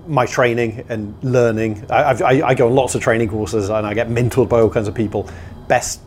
my 0.07 0.25
training 0.25 0.86
and 0.89 1.15
learning. 1.24 1.86
I, 1.89 2.03
I've- 2.03 2.24
I, 2.24 2.48
I 2.50 2.53
go 2.53 2.67
on 2.67 2.75
lots 2.75 2.93
of 2.96 3.01
training 3.01 3.29
courses 3.29 3.69
and 3.69 3.88
I 3.88 3.93
get 3.93 4.10
mentored 4.10 4.50
by 4.50 4.60
all 4.60 4.69
kinds 4.69 4.89
of 4.89 4.93
people. 4.93 5.29
Best 5.69 6.01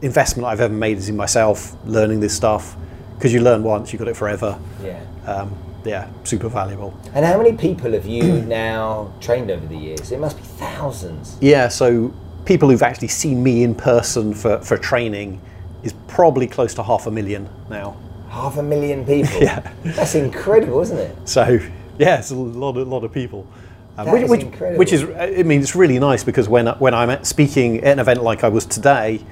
investment 0.00 0.46
I've 0.46 0.60
ever 0.60 0.72
made 0.74 0.98
is 0.98 1.08
in 1.08 1.16
myself, 1.16 1.76
learning 1.86 2.20
this 2.20 2.34
stuff 2.36 2.76
because 3.16 3.32
you 3.32 3.40
learn 3.40 3.62
once, 3.64 3.92
you 3.92 3.98
got 3.98 4.08
it 4.08 4.16
forever. 4.16 4.58
Yeah. 4.82 5.00
Um, 5.26 5.56
yeah, 5.84 6.08
super 6.24 6.48
valuable. 6.48 6.98
And 7.14 7.24
how 7.24 7.36
many 7.36 7.52
people 7.52 7.92
have 7.92 8.06
you 8.06 8.22
now 8.42 9.12
trained 9.20 9.50
over 9.50 9.66
the 9.66 9.76
years? 9.76 10.12
It 10.12 10.20
must 10.20 10.36
be 10.36 10.42
thousands. 10.42 11.36
Yeah, 11.40 11.68
so 11.68 12.14
people 12.44 12.68
who've 12.68 12.82
actually 12.82 13.08
seen 13.08 13.42
me 13.42 13.62
in 13.62 13.74
person 13.74 14.34
for, 14.34 14.58
for 14.60 14.76
training 14.76 15.40
is 15.82 15.94
probably 16.08 16.46
close 16.46 16.74
to 16.74 16.82
half 16.82 17.06
a 17.06 17.10
million 17.10 17.48
now. 17.68 17.96
Half 18.28 18.56
a 18.56 18.62
million 18.62 19.04
people. 19.04 19.32
Yeah. 19.40 19.70
That's 19.84 20.14
incredible, 20.14 20.80
isn't 20.80 20.98
it? 20.98 21.16
So 21.28 21.60
yeah, 21.98 22.18
it's 22.18 22.30
a 22.30 22.34
lot, 22.34 22.76
a 22.76 22.82
lot 22.82 23.04
of 23.04 23.12
people. 23.12 23.46
Um, 23.96 24.10
which, 24.10 24.22
is 24.24 24.30
which, 24.30 24.40
incredible. 24.40 24.78
which 24.78 24.92
is, 24.92 25.04
I 25.04 25.44
mean, 25.44 25.60
it's 25.60 25.76
really 25.76 25.98
nice 26.00 26.24
because 26.24 26.48
when 26.48 26.66
when 26.66 26.94
I'm 26.94 27.22
speaking 27.22 27.78
at 27.78 27.92
an 27.92 27.98
event 28.00 28.22
like 28.24 28.42
I 28.42 28.48
was 28.48 28.66
today, 28.66 29.24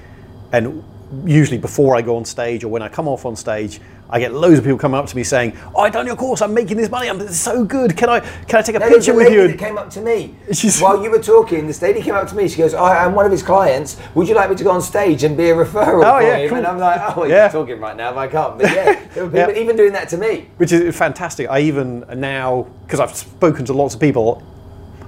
and 0.52 0.84
usually 1.24 1.58
before 1.58 1.94
I 1.96 2.02
go 2.02 2.16
on 2.16 2.24
stage 2.24 2.64
or 2.64 2.68
when 2.68 2.82
I 2.82 2.88
come 2.88 3.06
off 3.08 3.24
on 3.26 3.36
stage, 3.36 3.80
I 4.10 4.18
get 4.18 4.34
loads 4.34 4.58
of 4.58 4.64
people 4.64 4.78
coming 4.78 4.98
up 4.98 5.06
to 5.06 5.16
me 5.16 5.24
saying, 5.24 5.56
"Oh, 5.74 5.80
I 5.80 5.88
done 5.88 6.06
your 6.06 6.16
course. 6.16 6.42
I'm 6.42 6.52
making 6.52 6.76
this 6.76 6.90
money. 6.90 7.08
I'm 7.08 7.18
it's 7.20 7.38
so 7.38 7.64
good. 7.64 7.96
Can 7.96 8.10
I 8.10 8.20
can 8.20 8.58
I 8.58 8.62
take 8.62 8.76
a 8.76 8.78
No, 8.78 8.88
there's 8.90 9.06
picture 9.06 9.12
a 9.12 9.16
with 9.16 9.26
lady 9.28 9.36
you?" 9.40 9.48
that 9.48 9.58
came 9.58 9.78
up 9.78 9.88
to 9.90 10.00
me 10.02 10.34
She's- 10.52 10.82
while 10.82 11.02
you 11.02 11.10
were 11.10 11.18
talking. 11.18 11.66
This 11.66 11.80
lady 11.80 12.02
came 12.02 12.14
up 12.14 12.28
to 12.28 12.34
me. 12.34 12.46
She 12.48 12.58
goes, 12.58 12.74
"I 12.74 13.04
am 13.06 13.14
one 13.14 13.24
of 13.24 13.32
his 13.32 13.42
clients. 13.42 13.96
Would 14.14 14.28
you 14.28 14.34
like 14.34 14.50
me 14.50 14.56
to 14.56 14.64
go 14.64 14.70
on 14.70 14.82
stage 14.82 15.24
and 15.24 15.34
be 15.36 15.48
a 15.48 15.54
referral 15.54 16.04
Oh, 16.04 16.18
for 16.18 16.22
yeah, 16.26 16.36
him?" 16.36 16.48
cool. 16.50 16.58
And 16.58 16.66
I'm 16.66 16.78
like, 16.78 17.16
"Oh, 17.16 17.24
Yeah. 17.24 17.44
you're 17.44 17.52
talking 17.64 17.80
right 17.80 17.96
now, 17.96 18.12
but 18.12 18.18
I 18.18 18.26
can't." 18.28 18.58
But 18.58 18.74
yeah, 18.74 18.84
there 19.14 19.28
people 19.28 19.54
Yeah. 19.54 19.62
even 19.62 19.76
doing 19.76 19.92
that 19.94 20.10
to 20.10 20.18
me. 20.18 20.48
which 20.58 20.72
is 20.72 20.94
fantastic. 20.94 21.48
I 21.48 21.60
even 21.60 22.04
now, 22.16 22.66
because 22.84 23.00
I've 23.00 23.14
spoken 23.16 23.64
to 23.64 23.72
lots 23.72 23.94
of 23.94 24.00
people, 24.00 24.42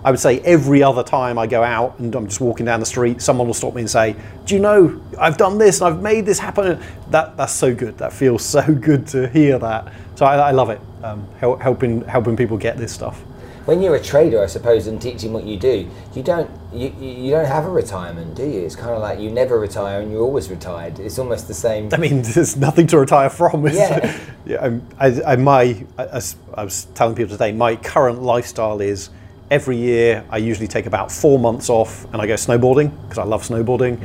I 0.05 0.11
would 0.11 0.21
say 0.21 0.41
every 0.41 0.83
other 0.83 1.03
time 1.03 1.39
I 1.39 1.47
go 1.47 1.63
out 1.63 1.99
and 1.99 2.15
I'm 2.15 2.27
just 2.27 2.41
walking 2.41 2.67
down 2.67 2.79
the 2.79 2.87
street, 2.87 3.23
someone 3.23 3.47
will 3.47 3.55
stop 3.55 3.75
me 3.75 3.81
and 3.81 3.91
say, 3.91 4.15
"Do 4.45 4.55
you 4.55 4.61
know 4.61 5.01
I've 5.19 5.39
done 5.39 5.57
this 5.57 5.81
and 5.81 5.89
I've 5.95 6.03
made 6.03 6.27
this 6.27 6.39
happen?" 6.39 6.79
That 7.11 7.37
that's 7.39 7.55
so 7.55 7.75
good. 7.75 7.97
That 7.99 8.13
feels 8.13 8.45
so 8.45 8.63
good 8.89 9.07
to 9.09 9.29
hear 9.29 9.59
that. 9.59 9.93
So 10.17 10.27
I, 10.27 10.37
I 10.37 10.51
love 10.51 10.69
it. 10.71 10.81
Um, 11.03 11.27
hel- 11.41 11.57
helping 11.57 12.03
helping 12.03 12.37
people 12.37 12.59
get 12.59 12.77
this 12.77 12.93
stuff. 12.93 13.21
When 13.65 13.81
you're 13.81 13.95
a 13.95 14.03
trader, 14.03 14.43
I 14.43 14.47
suppose, 14.47 14.89
and 14.89 15.01
teaching 15.01 15.33
what 15.33 15.45
you 15.45 15.57
do, 15.59 15.89
you 16.15 16.23
don't 16.23 16.51
you, 16.71 16.91
you 17.01 17.31
don't 17.31 17.47
have 17.47 17.65
a 17.65 17.71
retirement, 17.71 18.35
do 18.35 18.45
you? 18.45 18.61
It's 18.61 18.77
kind 18.77 18.91
of 18.91 19.01
like 19.01 19.19
you 19.21 19.31
never 19.31 19.59
retire 19.59 20.03
and 20.03 20.13
you're 20.13 20.21
always 20.21 20.51
retired. 20.51 20.99
It's 20.99 21.19
almost 21.19 21.49
the 21.49 21.55
same. 21.55 21.89
I 21.95 21.97
mean, 21.97 22.21
there's 22.35 22.59
nothing 22.59 22.87
to 22.89 22.99
retire 22.99 23.31
from. 23.31 23.67
Yeah. 23.69 24.21
yeah. 24.45 24.57
I'm- 24.63 24.87
I, 25.01 25.23
I, 25.33 25.37
my, 25.37 25.83
as 25.97 26.37
I 26.53 26.65
was 26.65 26.89
telling 26.95 27.15
people 27.15 27.33
today, 27.33 27.53
my 27.53 27.77
current 27.77 28.21
lifestyle 28.23 28.83
is 28.83 29.09
every 29.51 29.77
year 29.77 30.25
I 30.31 30.39
usually 30.39 30.69
take 30.69 30.87
about 30.87 31.13
four 31.13 31.39
months 31.39 31.69
off 31.71 32.05
and 32.13 32.17
I 32.17 32.27
go 32.27 32.35
snowboarding 32.35 32.91
because 33.03 33.19
I 33.19 33.25
love 33.25 33.43
snowboarding. 33.43 33.99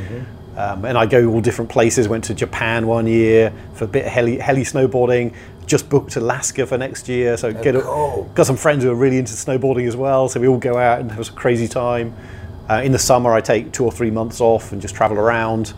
Um, 0.58 0.84
and 0.84 0.98
I 0.98 1.06
go 1.06 1.26
all 1.30 1.40
different 1.40 1.72
places. 1.72 2.10
Went 2.10 2.26
to 2.26 2.34
Japan 2.34 2.86
one 2.86 3.08
year 3.08 3.54
for 3.76 3.86
a 3.86 3.88
bit 3.88 4.06
of 4.06 4.12
heli, 4.12 4.38
heli 4.40 4.64
snowboarding. 4.64 5.34
Just 5.66 5.90
booked 5.90 6.16
Alaska 6.18 6.66
for 6.66 6.78
next 6.78 7.08
year. 7.08 7.38
So 7.38 7.54
get 7.54 7.76
a- 7.76 7.82
cool. 7.82 8.30
got 8.36 8.46
some 8.46 8.58
friends 8.58 8.84
who 8.84 8.92
are 8.92 8.96
really 8.96 9.18
into 9.18 9.34
snowboarding 9.34 9.88
as 9.88 9.96
well. 9.96 10.28
So 10.28 10.40
we 10.40 10.48
all 10.48 10.58
go 10.58 10.78
out 10.78 11.00
and 11.00 11.12
have 11.12 11.30
a 11.30 11.32
crazy 11.32 11.68
time. 11.68 12.14
Uh, 12.70 12.82
in 12.84 12.92
the 12.92 13.00
summer, 13.00 13.32
I 13.34 13.40
take 13.42 13.72
two 13.72 13.86
or 13.86 13.92
three 13.92 14.12
months 14.12 14.42
off 14.42 14.74
and 14.74 14.82
just 14.82 14.96
travel 14.96 15.18
around. 15.18 15.74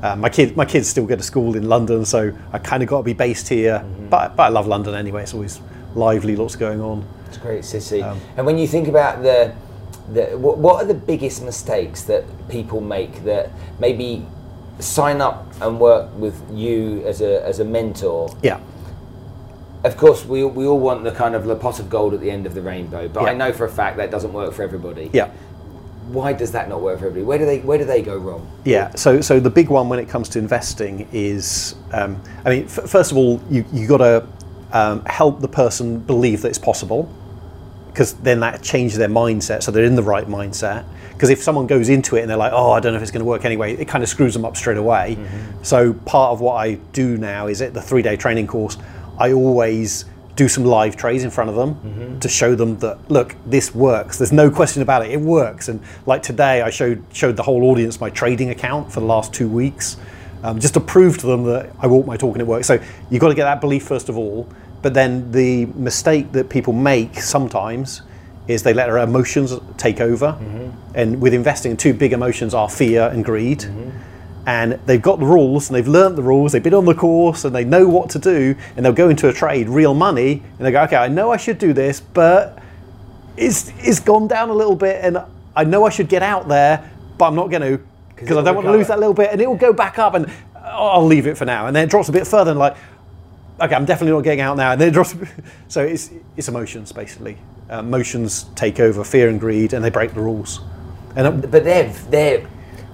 Uh, 0.00 0.16
my 0.16 0.28
kid, 0.30 0.56
my 0.56 0.64
kids 0.64 0.88
still 0.88 1.06
go 1.06 1.16
to 1.16 1.22
school 1.22 1.56
in 1.56 1.68
London, 1.68 2.04
so 2.04 2.32
I 2.52 2.58
kind 2.58 2.82
of 2.82 2.88
got 2.88 2.98
to 2.98 3.02
be 3.04 3.12
based 3.12 3.48
here. 3.48 3.84
But, 4.08 4.36
but 4.36 4.44
I 4.44 4.48
love 4.48 4.66
London 4.66 4.94
anyway. 4.94 5.22
It's 5.24 5.34
always 5.34 5.60
lively, 5.94 6.36
lots 6.36 6.56
going 6.56 6.80
on. 6.80 7.04
It's 7.30 7.36
a 7.38 7.40
great 7.40 7.64
city. 7.64 8.02
Um, 8.02 8.20
and 8.36 8.44
when 8.44 8.58
you 8.58 8.66
think 8.66 8.88
about 8.88 9.22
the, 9.22 9.54
the 10.12 10.36
what, 10.36 10.58
what 10.58 10.82
are 10.82 10.86
the 10.86 10.94
biggest 10.94 11.42
mistakes 11.44 12.02
that 12.04 12.24
people 12.48 12.80
make 12.80 13.22
that 13.24 13.50
maybe 13.78 14.26
sign 14.80 15.20
up 15.20 15.46
and 15.60 15.78
work 15.78 16.10
with 16.18 16.42
you 16.52 17.02
as 17.06 17.20
a 17.20 17.44
as 17.46 17.60
a 17.60 17.64
mentor? 17.64 18.34
Yeah, 18.42 18.58
Of 19.84 19.96
course, 19.96 20.24
we, 20.24 20.44
we 20.44 20.66
all 20.66 20.80
want 20.80 21.04
the 21.04 21.12
kind 21.12 21.34
of 21.36 21.44
the 21.44 21.54
pot 21.56 21.78
of 21.78 21.88
gold 21.88 22.14
at 22.14 22.20
the 22.20 22.30
end 22.30 22.46
of 22.46 22.54
the 22.54 22.62
rainbow, 22.62 23.08
but 23.08 23.28
I 23.28 23.34
know 23.34 23.52
for 23.52 23.64
a 23.64 23.70
fact 23.70 23.96
that 23.98 24.10
doesn't 24.10 24.32
work 24.32 24.52
for 24.54 24.62
everybody. 24.64 25.08
yeah, 25.12 25.30
Why 26.08 26.32
does 26.32 26.50
that 26.52 26.68
not 26.68 26.80
work 26.82 26.98
for 26.98 27.06
everybody? 27.06 27.24
Where 27.24 27.38
do 27.38 27.46
they 27.46 27.60
where 27.60 27.78
do 27.78 27.84
they 27.84 28.02
go 28.02 28.16
wrong? 28.18 28.42
yeah. 28.64 28.90
So, 28.96 29.20
so 29.20 29.38
the 29.38 29.50
big 29.50 29.68
one 29.70 29.88
when 29.88 30.00
it 30.00 30.08
comes 30.08 30.28
to 30.30 30.38
investing 30.40 31.06
is, 31.12 31.76
um, 31.92 32.20
I 32.44 32.50
mean, 32.50 32.64
f- 32.64 32.90
first 32.90 33.12
of 33.12 33.16
all, 33.16 33.40
you 33.48 33.64
you 33.72 33.86
got 33.86 33.98
to 33.98 34.26
um, 34.72 35.04
help 35.04 35.40
the 35.40 35.48
person 35.48 35.98
believe 36.00 36.42
that 36.42 36.48
it's 36.48 36.58
possible, 36.58 37.08
because 37.92 38.14
then 38.14 38.40
that 38.40 38.62
changes 38.62 38.98
their 38.98 39.08
mindset, 39.08 39.62
so 39.62 39.70
they're 39.70 39.84
in 39.84 39.96
the 39.96 40.02
right 40.02 40.26
mindset. 40.26 40.84
Because 41.12 41.28
if 41.28 41.42
someone 41.42 41.66
goes 41.66 41.88
into 41.88 42.16
it 42.16 42.22
and 42.22 42.30
they're 42.30 42.36
like, 42.36 42.52
"Oh, 42.54 42.70
I 42.70 42.80
don't 42.80 42.92
know 42.92 42.96
if 42.96 43.02
it's 43.02 43.10
going 43.10 43.24
to 43.24 43.28
work 43.28 43.44
anyway," 43.44 43.74
it 43.74 43.88
kind 43.88 44.02
of 44.02 44.08
screws 44.08 44.32
them 44.32 44.44
up 44.44 44.56
straight 44.56 44.78
away. 44.78 45.16
Mm-hmm. 45.18 45.62
So 45.62 45.92
part 45.92 46.32
of 46.32 46.40
what 46.40 46.54
I 46.54 46.74
do 46.92 47.18
now 47.18 47.46
is 47.46 47.60
at 47.60 47.74
the 47.74 47.82
three-day 47.82 48.16
training 48.16 48.46
course, 48.46 48.78
I 49.18 49.32
always 49.32 50.06
do 50.36 50.48
some 50.48 50.64
live 50.64 50.96
trades 50.96 51.22
in 51.22 51.30
front 51.30 51.50
of 51.50 51.56
them 51.56 51.74
mm-hmm. 51.74 52.18
to 52.18 52.28
show 52.28 52.54
them 52.54 52.78
that 52.78 53.10
look, 53.10 53.36
this 53.44 53.74
works. 53.74 54.16
There's 54.16 54.32
no 54.32 54.50
question 54.50 54.80
about 54.80 55.04
it. 55.04 55.10
It 55.10 55.20
works. 55.20 55.68
And 55.68 55.82
like 56.06 56.22
today, 56.22 56.62
I 56.62 56.70
showed 56.70 57.04
showed 57.12 57.36
the 57.36 57.42
whole 57.42 57.64
audience 57.64 58.00
my 58.00 58.10
trading 58.10 58.50
account 58.50 58.88
for 58.88 59.00
the 59.00 59.00
mm-hmm. 59.00 59.10
last 59.10 59.34
two 59.34 59.48
weeks, 59.48 59.98
um, 60.42 60.58
just 60.58 60.74
to 60.74 60.80
prove 60.80 61.18
to 61.18 61.26
them 61.26 61.44
that 61.44 61.70
I 61.80 61.86
walk 61.86 62.06
my 62.06 62.16
talk 62.16 62.34
and 62.34 62.40
it 62.40 62.46
works. 62.46 62.66
So 62.66 62.82
you've 63.10 63.20
got 63.20 63.28
to 63.28 63.34
get 63.34 63.44
that 63.44 63.60
belief 63.60 63.82
first 63.82 64.08
of 64.08 64.16
all. 64.16 64.48
But 64.82 64.94
then 64.94 65.30
the 65.32 65.66
mistake 65.66 66.32
that 66.32 66.48
people 66.48 66.72
make 66.72 67.20
sometimes 67.20 68.02
is 68.48 68.62
they 68.62 68.74
let 68.74 68.86
their 68.86 68.98
emotions 68.98 69.54
take 69.76 70.00
over. 70.00 70.32
Mm-hmm. 70.32 70.70
And 70.94 71.20
with 71.20 71.34
investing, 71.34 71.76
two 71.76 71.94
big 71.94 72.12
emotions 72.12 72.54
are 72.54 72.68
fear 72.68 73.02
and 73.02 73.24
greed. 73.24 73.60
Mm-hmm. 73.60 73.90
And 74.46 74.72
they've 74.86 75.02
got 75.02 75.20
the 75.20 75.26
rules 75.26 75.68
and 75.68 75.76
they've 75.76 75.86
learnt 75.86 76.16
the 76.16 76.22
rules, 76.22 76.52
they've 76.52 76.62
been 76.62 76.74
on 76.74 76.86
the 76.86 76.94
course 76.94 77.44
and 77.44 77.54
they 77.54 77.64
know 77.64 77.86
what 77.86 78.10
to 78.10 78.18
do. 78.18 78.56
And 78.74 78.84
they'll 78.84 78.92
go 78.92 79.10
into 79.10 79.28
a 79.28 79.32
trade, 79.32 79.68
real 79.68 79.94
money, 79.94 80.42
and 80.58 80.66
they 80.66 80.72
go, 80.72 80.82
okay, 80.84 80.96
I 80.96 81.08
know 81.08 81.30
I 81.30 81.36
should 81.36 81.58
do 81.58 81.72
this, 81.72 82.00
but 82.00 82.58
it's, 83.36 83.70
it's 83.78 84.00
gone 84.00 84.26
down 84.26 84.48
a 84.48 84.54
little 84.54 84.76
bit 84.76 85.04
and 85.04 85.18
I 85.54 85.64
know 85.64 85.84
I 85.84 85.90
should 85.90 86.08
get 86.08 86.22
out 86.22 86.48
there, 86.48 86.90
but 87.18 87.26
I'm 87.26 87.34
not 87.34 87.50
going 87.50 87.62
to 87.62 87.84
because 88.16 88.36
I 88.36 88.42
don't 88.42 88.54
want 88.54 88.66
to 88.66 88.72
lose 88.72 88.88
that 88.88 88.98
little 88.98 89.14
bit 89.14 89.30
and 89.32 89.40
it 89.40 89.48
will 89.48 89.56
go 89.56 89.72
back 89.72 89.98
up 89.98 90.14
and 90.14 90.30
I'll 90.62 91.06
leave 91.06 91.26
it 91.26 91.38
for 91.38 91.44
now. 91.44 91.66
And 91.66 91.74
then 91.74 91.84
it 91.84 91.90
drops 91.90 92.08
a 92.08 92.12
bit 92.12 92.26
further 92.26 92.50
and 92.50 92.60
like, 92.60 92.76
okay, 93.60 93.74
I'm 93.74 93.84
definitely 93.84 94.12
not 94.12 94.24
getting 94.24 94.40
out 94.40 94.56
now. 94.56 94.72
And 94.72 94.80
then 94.80 94.88
it 94.88 94.92
drops. 94.92 95.14
So 95.68 95.82
it's 95.82 96.10
it's 96.36 96.48
emotions 96.48 96.92
basically. 96.92 97.36
Uh, 97.70 97.78
emotions 97.78 98.46
take 98.56 98.80
over 98.80 99.04
fear 99.04 99.28
and 99.28 99.38
greed, 99.38 99.72
and 99.72 99.84
they 99.84 99.90
break 99.90 100.14
the 100.14 100.20
rules. 100.20 100.60
And 101.16 101.26
uh, 101.26 101.30
But 101.30 101.64
they're 101.64 101.92
they're 102.10 102.46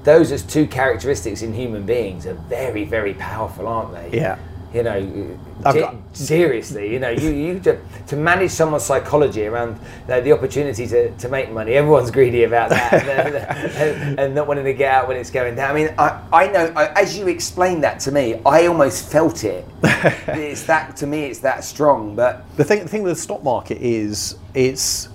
those 0.04 0.30
as 0.32 0.42
two 0.42 0.66
characteristics 0.66 1.42
in 1.42 1.52
human 1.52 1.84
beings 1.86 2.26
are 2.26 2.34
very 2.34 2.84
very 2.84 3.14
powerful, 3.14 3.66
aren't 3.66 3.92
they? 3.94 4.18
yeah, 4.18 4.38
You 4.76 4.82
know, 4.82 5.38
got- 5.62 5.96
seriously, 6.12 6.92
you 6.92 6.98
know, 6.98 7.08
you, 7.08 7.30
you 7.30 7.60
to, 7.60 7.80
to 8.08 8.16
manage 8.16 8.50
someone's 8.50 8.84
psychology 8.84 9.46
around 9.46 9.80
uh, 10.08 10.20
the 10.20 10.32
opportunity 10.32 10.86
to, 10.86 11.10
to 11.16 11.28
make 11.30 11.50
money. 11.50 11.72
Everyone's 11.72 12.10
greedy 12.10 12.44
about 12.44 12.68
that 12.68 12.92
and, 13.08 13.36
and, 13.36 14.20
and 14.20 14.34
not 14.34 14.46
wanting 14.46 14.64
to 14.64 14.74
get 14.74 14.92
out 14.92 15.08
when 15.08 15.16
it's 15.16 15.30
going 15.30 15.56
down. 15.56 15.70
I 15.70 15.74
mean, 15.74 15.94
I, 15.96 16.22
I 16.30 16.46
know, 16.48 16.72
I, 16.76 17.00
as 17.00 17.16
you 17.16 17.28
explained 17.28 17.82
that 17.84 18.00
to 18.00 18.12
me, 18.12 18.40
I 18.44 18.66
almost 18.66 19.10
felt 19.10 19.44
it. 19.44 19.64
it's 19.82 20.64
that, 20.64 20.94
to 20.98 21.06
me, 21.06 21.24
it's 21.24 21.38
that 21.40 21.64
strong. 21.64 22.14
But 22.14 22.44
the 22.56 22.64
thing 22.64 22.80
the 22.80 22.88
thing 22.88 23.02
with 23.02 23.16
the 23.16 23.20
stock 23.20 23.42
market 23.42 23.78
is 23.78 24.36
it's 24.54 25.08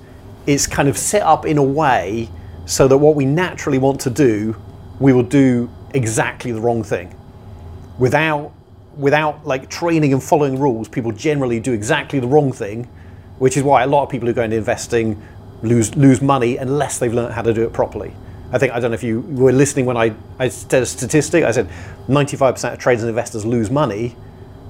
it's 0.47 0.65
kind 0.65 0.89
of 0.89 0.97
set 0.97 1.21
up 1.21 1.45
in 1.45 1.59
a 1.59 1.63
way 1.63 2.29
so 2.65 2.87
that 2.87 2.97
what 2.97 3.15
we 3.15 3.25
naturally 3.25 3.77
want 3.77 4.01
to 4.01 4.09
do, 4.09 4.55
we 4.99 5.13
will 5.13 5.23
do 5.23 5.69
exactly 5.93 6.51
the 6.51 6.59
wrong 6.59 6.83
thing. 6.83 7.15
Without 7.99 8.51
without 8.97 9.45
like 9.45 9.69
training 9.69 10.13
and 10.13 10.23
following 10.23 10.59
rules, 10.59 10.87
people 10.87 11.11
generally 11.11 11.59
do 11.59 11.73
exactly 11.73 12.19
the 12.19 12.27
wrong 12.27 12.51
thing, 12.51 12.85
which 13.39 13.57
is 13.57 13.63
why 13.63 13.83
a 13.83 13.87
lot 13.87 14.03
of 14.03 14.09
people 14.09 14.27
who 14.27 14.33
go 14.33 14.43
into 14.43 14.57
investing 14.57 15.21
lose 15.63 15.95
lose 15.95 16.21
money 16.21 16.57
unless 16.57 16.99
they've 16.99 17.13
learned 17.13 17.33
how 17.33 17.41
to 17.41 17.53
do 17.53 17.63
it 17.63 17.73
properly. 17.73 18.13
I 18.51 18.57
think 18.57 18.73
I 18.73 18.79
don't 18.79 18.91
know 18.91 18.95
if 18.95 19.03
you 19.03 19.21
were 19.21 19.53
listening 19.53 19.85
when 19.85 19.95
I, 19.95 20.13
I 20.37 20.49
said 20.49 20.83
a 20.83 20.85
statistic. 20.85 21.43
I 21.43 21.51
said 21.51 21.69
95% 22.07 22.73
of 22.73 22.79
traders 22.79 23.03
and 23.03 23.09
investors 23.09 23.45
lose 23.45 23.71
money, 23.71 24.15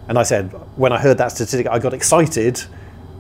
and 0.07 0.19
I 0.19 0.23
said 0.23 0.51
when 0.75 0.91
I 0.91 0.99
heard 0.99 1.17
that 1.17 1.29
statistic, 1.29 1.67
I 1.67 1.79
got 1.79 1.93
excited 1.93 2.63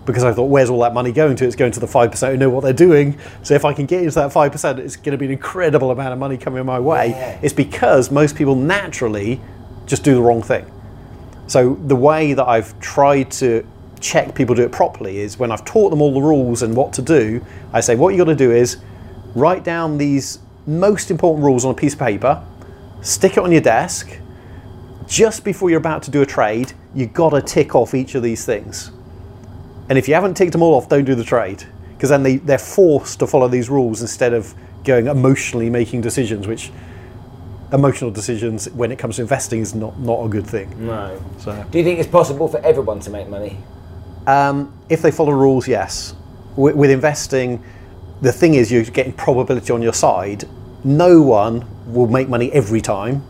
because 0.05 0.23
I 0.23 0.33
thought, 0.33 0.45
where's 0.45 0.69
all 0.69 0.81
that 0.81 0.93
money 0.93 1.11
going 1.11 1.35
to? 1.37 1.45
It's 1.45 1.55
going 1.55 1.71
to 1.73 1.79
the 1.79 1.85
5% 1.85 2.31
who 2.31 2.37
know 2.37 2.49
what 2.49 2.63
they're 2.63 2.73
doing. 2.73 3.19
So 3.43 3.53
if 3.53 3.65
I 3.65 3.73
can 3.73 3.85
get 3.85 4.01
into 4.01 4.15
that 4.15 4.31
5%, 4.31 4.77
it's 4.79 4.95
going 4.95 5.11
to 5.11 5.17
be 5.17 5.25
an 5.25 5.31
incredible 5.31 5.91
amount 5.91 6.13
of 6.13 6.19
money 6.19 6.37
coming 6.37 6.65
my 6.65 6.79
way. 6.79 7.09
Yeah. 7.09 7.39
It's 7.41 7.53
because 7.53 8.09
most 8.09 8.35
people 8.35 8.55
naturally 8.55 9.39
just 9.85 10.03
do 10.03 10.15
the 10.15 10.21
wrong 10.21 10.41
thing. 10.41 10.65
So 11.51 11.75
the 11.75 11.97
way 11.97 12.33
that 12.33 12.47
I've 12.47 12.79
tried 12.79 13.29
to 13.31 13.67
check 13.99 14.33
people 14.35 14.55
do 14.55 14.63
it 14.63 14.71
properly 14.71 15.19
is 15.19 15.37
when 15.37 15.51
I've 15.51 15.65
taught 15.65 15.89
them 15.89 16.01
all 16.01 16.13
the 16.13 16.21
rules 16.21 16.61
and 16.61 16.73
what 16.77 16.93
to 16.93 17.01
do, 17.01 17.45
I 17.73 17.81
say, 17.81 17.93
what 17.97 18.13
you 18.13 18.17
got 18.19 18.31
to 18.31 18.35
do 18.37 18.53
is 18.53 18.77
write 19.35 19.65
down 19.65 19.97
these 19.97 20.39
most 20.65 21.11
important 21.11 21.43
rules 21.43 21.65
on 21.65 21.71
a 21.71 21.73
piece 21.73 21.91
of 21.91 21.99
paper, 21.99 22.41
stick 23.01 23.33
it 23.33 23.39
on 23.39 23.51
your 23.51 23.59
desk. 23.59 24.17
Just 25.07 25.43
before 25.43 25.69
you're 25.69 25.79
about 25.79 26.03
to 26.03 26.11
do 26.11 26.21
a 26.21 26.25
trade, 26.25 26.71
you've 26.95 27.11
got 27.11 27.31
to 27.31 27.41
tick 27.41 27.75
off 27.75 27.93
each 27.93 28.15
of 28.15 28.23
these 28.23 28.45
things. 28.45 28.89
And 29.89 29.97
if 29.97 30.07
you 30.07 30.13
haven't 30.13 30.35
ticked 30.35 30.53
them 30.53 30.63
all 30.63 30.75
off, 30.75 30.87
don't 30.87 31.03
do 31.03 31.15
the 31.15 31.25
trade. 31.25 31.65
Because 31.89 32.11
then 32.11 32.23
they, 32.23 32.37
they're 32.37 32.57
forced 32.59 33.19
to 33.19 33.27
follow 33.27 33.49
these 33.49 33.69
rules 33.69 33.99
instead 33.99 34.33
of 34.33 34.55
going 34.85 35.07
emotionally 35.07 35.69
making 35.69 35.99
decisions, 35.99 36.47
which 36.47 36.71
emotional 37.73 38.11
decisions 38.11 38.69
when 38.71 38.91
it 38.91 38.99
comes 38.99 39.15
to 39.15 39.21
investing 39.21 39.61
is 39.61 39.73
not, 39.73 39.97
not 39.99 40.25
a 40.25 40.29
good 40.29 40.45
thing. 40.45 40.85
No. 40.85 41.21
So. 41.37 41.65
Do 41.71 41.77
you 41.77 41.83
think 41.83 41.99
it's 41.99 42.09
possible 42.09 42.47
for 42.47 42.59
everyone 42.65 42.99
to 43.01 43.09
make 43.09 43.29
money? 43.29 43.57
Um, 44.27 44.73
if 44.89 45.01
they 45.01 45.11
follow 45.11 45.31
rules, 45.31 45.67
yes. 45.67 46.15
With, 46.55 46.75
with 46.75 46.91
investing, 46.91 47.63
the 48.21 48.31
thing 48.31 48.53
is 48.53 48.71
you're 48.71 48.83
getting 48.83 49.13
probability 49.13 49.73
on 49.73 49.81
your 49.81 49.93
side. 49.93 50.47
No 50.83 51.21
one 51.21 51.65
will 51.91 52.07
make 52.07 52.27
money 52.27 52.51
every 52.51 52.81
time, 52.81 53.23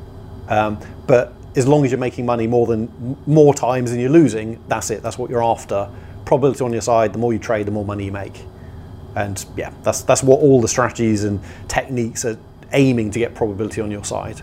um, 0.47 0.79
but 1.07 1.33
as 1.55 1.67
long 1.67 1.83
as 1.83 1.91
you're 1.91 1.99
making 1.99 2.25
money 2.25 2.47
more 2.47 2.65
than 2.65 3.17
more 3.25 3.53
times 3.53 3.91
than 3.91 3.99
you're 3.99 4.09
losing, 4.09 4.61
that's 4.67 4.89
it. 4.89 5.03
That's 5.03 5.17
what 5.17 5.29
you're 5.29 5.43
after. 5.43 5.89
Probability 6.25 6.63
on 6.63 6.71
your 6.71 6.81
side. 6.81 7.13
The 7.13 7.19
more 7.19 7.33
you 7.33 7.39
trade, 7.39 7.67
the 7.67 7.71
more 7.71 7.83
money 7.83 8.05
you 8.05 8.11
make. 8.11 8.45
And 9.15 9.43
yeah, 9.57 9.73
that's 9.83 10.01
that's 10.01 10.23
what 10.23 10.39
all 10.39 10.61
the 10.61 10.67
strategies 10.67 11.25
and 11.25 11.41
techniques 11.67 12.23
are 12.23 12.37
aiming 12.73 13.11
to 13.11 13.19
get 13.19 13.35
probability 13.35 13.81
on 13.81 13.91
your 13.91 14.03
side. 14.03 14.41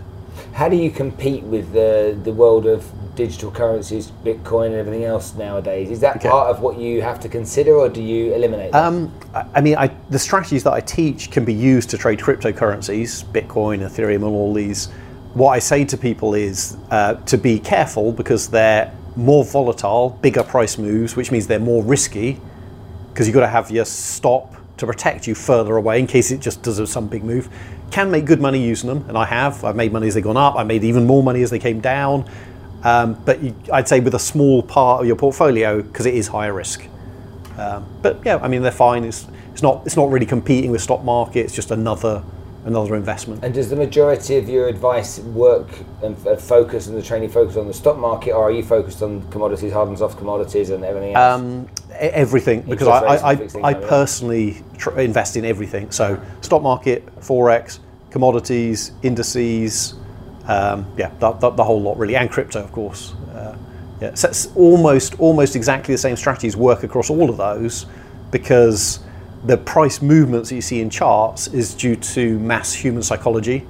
How 0.53 0.69
do 0.69 0.75
you 0.75 0.91
compete 0.91 1.43
with 1.43 1.73
the 1.73 2.17
the 2.23 2.33
world 2.33 2.65
of 2.65 2.85
digital 3.15 3.51
currencies, 3.51 4.11
Bitcoin, 4.23 4.67
and 4.67 4.75
everything 4.75 5.03
else 5.03 5.35
nowadays? 5.35 5.91
Is 5.91 5.99
that 5.99 6.17
okay. 6.17 6.29
part 6.29 6.49
of 6.49 6.61
what 6.61 6.77
you 6.77 7.01
have 7.01 7.19
to 7.19 7.29
consider, 7.29 7.75
or 7.75 7.89
do 7.89 8.01
you 8.01 8.33
eliminate? 8.33 8.73
Um, 8.73 9.13
I 9.53 9.61
mean, 9.61 9.75
I, 9.77 9.87
the 10.09 10.19
strategies 10.19 10.63
that 10.63 10.73
I 10.73 10.79
teach 10.79 11.29
can 11.29 11.43
be 11.43 11.53
used 11.53 11.89
to 11.89 11.97
trade 11.97 12.19
cryptocurrencies, 12.19 13.25
Bitcoin, 13.25 13.79
Ethereum, 13.87 14.15
and 14.15 14.23
all 14.23 14.53
these. 14.53 14.87
What 15.33 15.51
I 15.51 15.59
say 15.59 15.85
to 15.85 15.97
people 15.97 16.33
is 16.33 16.77
uh, 16.89 17.15
to 17.25 17.37
be 17.37 17.59
careful 17.59 18.11
because 18.11 18.47
they're 18.47 18.91
more 19.15 19.43
volatile, 19.43 20.17
bigger 20.21 20.43
price 20.43 20.77
moves, 20.77 21.15
which 21.15 21.31
means 21.31 21.45
they're 21.45 21.59
more 21.59 21.83
risky 21.83 22.39
because 23.09 23.27
you've 23.27 23.35
got 23.35 23.41
to 23.41 23.47
have 23.47 23.69
your 23.69 23.85
stop 23.85 24.55
to 24.77 24.85
protect 24.85 25.27
you 25.27 25.35
further 25.35 25.75
away 25.75 25.99
in 25.99 26.07
case 26.07 26.31
it 26.31 26.39
just 26.39 26.63
does 26.63 26.89
some 26.89 27.07
big 27.07 27.23
move. 27.23 27.49
Can 27.91 28.11
make 28.11 28.25
good 28.25 28.39
money 28.39 28.63
using 28.63 28.87
them, 28.87 29.05
and 29.07 29.17
I 29.17 29.25
have. 29.25 29.63
I've 29.63 29.75
made 29.75 29.91
money 29.91 30.07
as 30.07 30.13
they've 30.13 30.23
gone 30.23 30.37
up. 30.37 30.55
I 30.55 30.63
made 30.63 30.83
even 30.83 31.05
more 31.05 31.23
money 31.23 31.41
as 31.41 31.49
they 31.49 31.59
came 31.59 31.79
down. 31.79 32.29
Um, 32.83 33.21
but 33.25 33.41
you, 33.41 33.55
I'd 33.73 33.87
say 33.87 33.99
with 33.99 34.15
a 34.15 34.19
small 34.19 34.63
part 34.63 35.01
of 35.01 35.07
your 35.07 35.15
portfolio 35.15 35.81
because 35.81 36.05
it 36.05 36.13
is 36.13 36.27
higher 36.27 36.53
risk. 36.53 36.87
Um, 37.57 37.85
but 38.01 38.19
yeah, 38.23 38.37
I 38.37 38.47
mean 38.47 38.61
they're 38.61 38.71
fine. 38.71 39.03
It's 39.03 39.27
it's 39.51 39.61
not 39.61 39.85
it's 39.85 39.97
not 39.97 40.09
really 40.09 40.25
competing 40.25 40.71
with 40.71 40.81
stock 40.81 41.03
market. 41.03 41.39
It's 41.41 41.55
just 41.55 41.71
another 41.71 42.23
another 42.65 42.95
investment. 42.95 43.43
And 43.43 43.53
does 43.53 43.69
the 43.69 43.75
majority 43.75 44.37
of 44.37 44.49
your 44.49 44.67
advice 44.67 45.19
work 45.19 45.67
and 46.03 46.17
focus 46.39 46.87
and 46.87 46.97
the 46.97 47.01
training 47.01 47.29
focus 47.29 47.55
on 47.57 47.67
the 47.67 47.73
stock 47.73 47.97
market, 47.97 48.31
or 48.31 48.43
are 48.43 48.51
you 48.51 48.63
focused 48.63 49.01
on 49.01 49.27
commodities, 49.31 49.71
hard 49.71 49.89
and 49.89 49.97
soft 49.97 50.17
commodities, 50.17 50.69
and 50.69 50.83
everything 50.83 51.15
else? 51.15 51.39
Um, 51.39 51.67
everything, 51.91 52.61
because 52.61 52.87
I, 52.87 52.99
I, 52.99 53.31
I, 53.31 53.49
I 53.63 53.73
personally 53.73 54.63
tr- 54.77 54.99
invest 54.99 55.37
in 55.37 55.45
everything. 55.45 55.91
So 55.91 56.21
stock 56.41 56.61
market, 56.61 57.05
forex, 57.21 57.79
commodities, 58.11 58.91
indices, 59.03 59.95
um, 60.47 60.91
yeah, 60.97 61.11
the, 61.19 61.63
whole 61.63 61.81
lot 61.81 61.97
really, 61.97 62.15
and 62.15 62.29
crypto, 62.29 62.63
of 62.63 62.71
course. 62.71 63.13
Uh, 63.33 63.55
yeah, 64.01 64.13
so 64.15 64.29
it's 64.29 64.47
almost 64.55 65.19
almost 65.19 65.55
exactly 65.55 65.93
the 65.93 65.97
same 65.97 66.15
strategies 66.15 66.55
work 66.55 66.83
across 66.83 67.09
all 67.09 67.29
of 67.29 67.37
those 67.37 67.85
because 68.31 68.99
the 69.45 69.57
price 69.57 70.01
movements 70.01 70.49
that 70.49 70.55
you 70.55 70.61
see 70.61 70.81
in 70.81 70.89
charts 70.89 71.47
is 71.47 71.73
due 71.73 71.95
to 71.95 72.39
mass 72.39 72.73
human 72.73 73.03
psychology. 73.03 73.65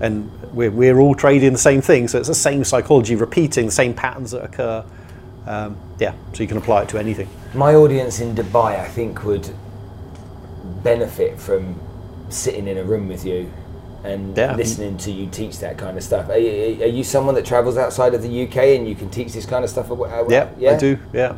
And 0.00 0.30
we're, 0.52 0.70
we're 0.70 0.98
all 0.98 1.14
trading 1.14 1.52
the 1.52 1.58
same 1.58 1.80
thing 1.80 2.08
so 2.08 2.18
it's 2.18 2.28
the 2.28 2.34
same 2.34 2.64
psychology 2.64 3.14
repeating 3.14 3.66
the 3.66 3.72
same 3.72 3.94
patterns 3.94 4.30
that 4.32 4.44
occur. 4.44 4.84
Um, 5.46 5.76
yeah 5.98 6.14
so 6.32 6.42
you 6.42 6.48
can 6.48 6.58
apply 6.58 6.82
it 6.82 6.88
to 6.90 6.98
anything. 6.98 7.28
My 7.54 7.74
audience 7.74 8.20
in 8.20 8.34
dubai 8.34 8.78
i 8.78 8.88
think 8.88 9.24
would 9.24 9.48
benefit 10.82 11.38
from 11.38 11.80
sitting 12.28 12.68
in 12.68 12.78
a 12.78 12.84
room 12.84 13.08
with 13.08 13.24
you 13.24 13.52
and 14.04 14.36
yeah. 14.36 14.54
listening 14.54 14.96
to 14.96 15.10
you 15.10 15.28
teach 15.28 15.58
that 15.58 15.76
kind 15.76 15.96
of 15.98 16.02
stuff. 16.02 16.30
Are 16.30 16.38
you, 16.38 16.82
are 16.82 16.86
you, 16.86 17.04
someone 17.04 17.34
that 17.34 17.44
travels 17.44 17.76
outside 17.76 18.14
of 18.14 18.22
the 18.22 18.44
uk 18.44 18.56
and 18.56 18.88
you 18.88 18.94
can 18.94 19.10
teach 19.10 19.32
this 19.32 19.44
kind 19.44 19.62
of 19.62 19.70
stuff? 19.70 19.88
Yeah, 20.28 20.50
yeah? 20.58 20.70
i 20.70 20.76
do 20.78 20.98
yeah. 21.12 21.36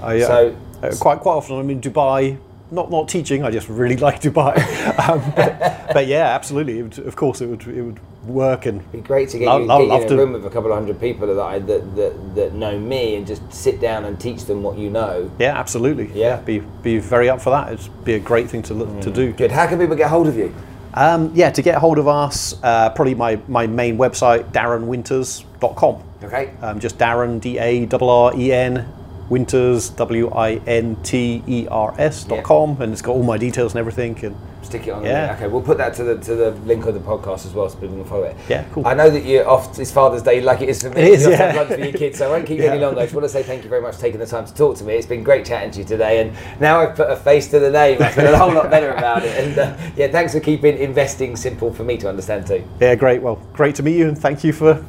I, 0.00 0.20
uh, 0.20 0.26
so 0.26 0.56
uh, 0.82 0.94
quite 1.00 1.20
quite 1.20 1.34
often 1.34 1.58
i'm 1.58 1.70
in 1.70 1.80
dubai 1.80 2.38
not 2.70 2.90
not 2.90 3.08
teaching. 3.08 3.44
I 3.44 3.50
just 3.50 3.68
really 3.68 3.96
like 4.08 4.20
Dubai. 4.20 4.56
um, 5.08 5.32
but, 5.34 5.92
but, 5.92 6.06
yeah, 6.06 6.34
absolutely. 6.34 6.82
Would, 6.82 6.98
of 6.98 7.16
course, 7.16 7.40
it 7.40 7.46
would 7.46 7.66
it 7.66 7.82
would 7.82 8.00
work 8.26 8.66
and 8.66 8.80
It'd 8.80 8.92
be 8.92 9.00
great 9.00 9.30
to 9.30 9.38
get 9.38 9.44
you, 9.60 9.66
get 9.66 9.80
you 9.80 9.94
in 9.94 10.12
a 10.12 10.16
room 10.16 10.32
with 10.32 10.44
a 10.44 10.50
couple 10.50 10.70
of 10.70 10.76
hundred 10.76 11.00
people 11.00 11.26
that, 11.34 11.40
I, 11.40 11.58
that, 11.60 11.96
that 11.96 12.34
that 12.34 12.54
know 12.54 12.78
me 12.78 13.14
and 13.14 13.26
just 13.26 13.50
sit 13.52 13.80
down 13.80 14.04
and 14.04 14.20
teach 14.20 14.44
them 14.44 14.62
what 14.62 14.76
you 14.76 14.90
know. 14.90 15.30
Yeah, 15.38 15.58
absolutely. 15.58 16.10
Yeah, 16.12 16.36
be 16.40 16.60
be 16.82 16.98
very 16.98 17.28
up 17.28 17.40
for 17.40 17.50
that. 17.50 17.72
It'd 17.72 18.04
be 18.04 18.14
a 18.14 18.20
great 18.20 18.50
thing 18.50 18.62
to 18.64 18.74
mm. 18.74 19.02
to 19.02 19.10
do. 19.10 19.32
Good. 19.32 19.50
How 19.50 19.66
can 19.66 19.78
people 19.78 19.96
get 19.96 20.10
hold 20.10 20.26
of 20.26 20.36
you? 20.36 20.54
Um, 20.94 21.30
yeah, 21.34 21.50
to 21.50 21.62
get 21.62 21.76
hold 21.76 21.98
of 21.98 22.08
us, 22.08 22.60
uh, 22.62 22.90
probably 22.90 23.14
my, 23.14 23.38
my 23.46 23.66
main 23.66 23.98
website, 23.98 24.50
darrenwinters.com. 24.52 26.02
Okay. 26.24 26.52
Um, 26.60 26.80
just 26.80 26.98
Darren, 26.98 27.40
D 27.40 27.58
A 27.58 27.86
R 27.86 28.02
R 28.02 28.32
E 28.36 28.52
N 28.52 28.88
Winters, 29.28 29.90
W 29.90 30.30
I 30.30 30.54
N 30.66 30.96
T 31.02 31.42
E 31.46 31.66
R 31.70 31.94
S 31.98 32.24
dot 32.24 32.44
com, 32.44 32.76
yeah. 32.76 32.84
and 32.84 32.92
it's 32.92 33.02
got 33.02 33.12
all 33.12 33.22
my 33.22 33.36
details 33.36 33.72
and 33.72 33.78
everything. 33.78 34.18
And 34.24 34.36
stick 34.62 34.86
it 34.86 34.90
on. 34.90 35.04
Yeah. 35.04 35.34
Okay, 35.36 35.48
we'll 35.48 35.62
put 35.62 35.78
that 35.78 35.94
to 35.94 36.04
the 36.04 36.18
to 36.18 36.34
the 36.34 36.50
link 36.66 36.86
of 36.86 36.94
the 36.94 37.00
podcast 37.00 37.46
as 37.46 37.52
well, 37.52 37.68
so 37.68 37.78
people 37.78 37.96
can 37.96 38.04
follow 38.04 38.24
it. 38.24 38.36
Yeah, 38.48 38.64
cool. 38.72 38.86
I 38.86 38.94
know 38.94 39.10
that 39.10 39.24
you're 39.24 39.46
off. 39.48 39.78
It's 39.78 39.90
Father's 39.90 40.22
Day, 40.22 40.40
like 40.40 40.60
it 40.62 40.68
is 40.68 40.82
for 40.82 40.90
me. 40.90 41.02
It 41.08 41.20
is. 41.20 41.26
Yeah. 41.26 41.52
lunch 41.54 41.70
for 41.70 41.78
your 41.78 41.92
kids, 41.92 42.18
so 42.18 42.28
I 42.28 42.30
won't 42.30 42.46
keep 42.46 42.58
you 42.58 42.64
yeah. 42.64 42.72
any 42.72 42.80
longer. 42.80 43.00
I 43.00 43.04
just 43.04 43.14
want 43.14 43.24
to 43.24 43.28
say 43.28 43.42
thank 43.42 43.64
you 43.64 43.70
very 43.70 43.82
much 43.82 43.96
for 43.96 44.00
taking 44.00 44.20
the 44.20 44.26
time 44.26 44.46
to 44.46 44.54
talk 44.54 44.76
to 44.78 44.84
me. 44.84 44.94
It's 44.94 45.06
been 45.06 45.22
great 45.22 45.44
chatting 45.44 45.70
to 45.72 45.78
you 45.80 45.84
today, 45.84 46.20
and 46.20 46.60
now 46.60 46.80
I've 46.80 46.96
put 46.96 47.10
a 47.10 47.16
face 47.16 47.48
to 47.48 47.58
the 47.58 47.70
name. 47.70 48.02
I 48.02 48.10
feel 48.10 48.32
a 48.32 48.36
whole 48.36 48.52
lot 48.52 48.70
better 48.70 48.92
about 48.92 49.24
it. 49.24 49.38
And 49.38 49.58
uh, 49.58 49.76
yeah, 49.96 50.08
thanks 50.08 50.32
for 50.32 50.40
keeping 50.40 50.76
investing 50.78 51.36
simple 51.36 51.72
for 51.72 51.84
me 51.84 51.96
to 51.98 52.08
understand 52.08 52.46
too. 52.46 52.64
Yeah, 52.80 52.94
great. 52.94 53.22
Well, 53.22 53.36
great 53.52 53.74
to 53.76 53.82
meet 53.82 53.96
you, 53.96 54.08
and 54.08 54.18
thank 54.18 54.44
you 54.44 54.52
for 54.52 54.84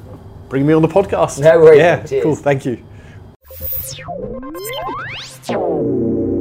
bringing 0.49 0.67
me 0.67 0.73
on 0.73 0.81
the 0.81 0.87
podcast. 0.87 1.39
No 1.39 1.59
worries. 1.59 1.79
Yeah, 1.79 2.05
Cheers. 2.05 2.23
cool. 2.23 2.35
Thank 2.35 2.65
you. 2.65 2.83
you 5.49 6.38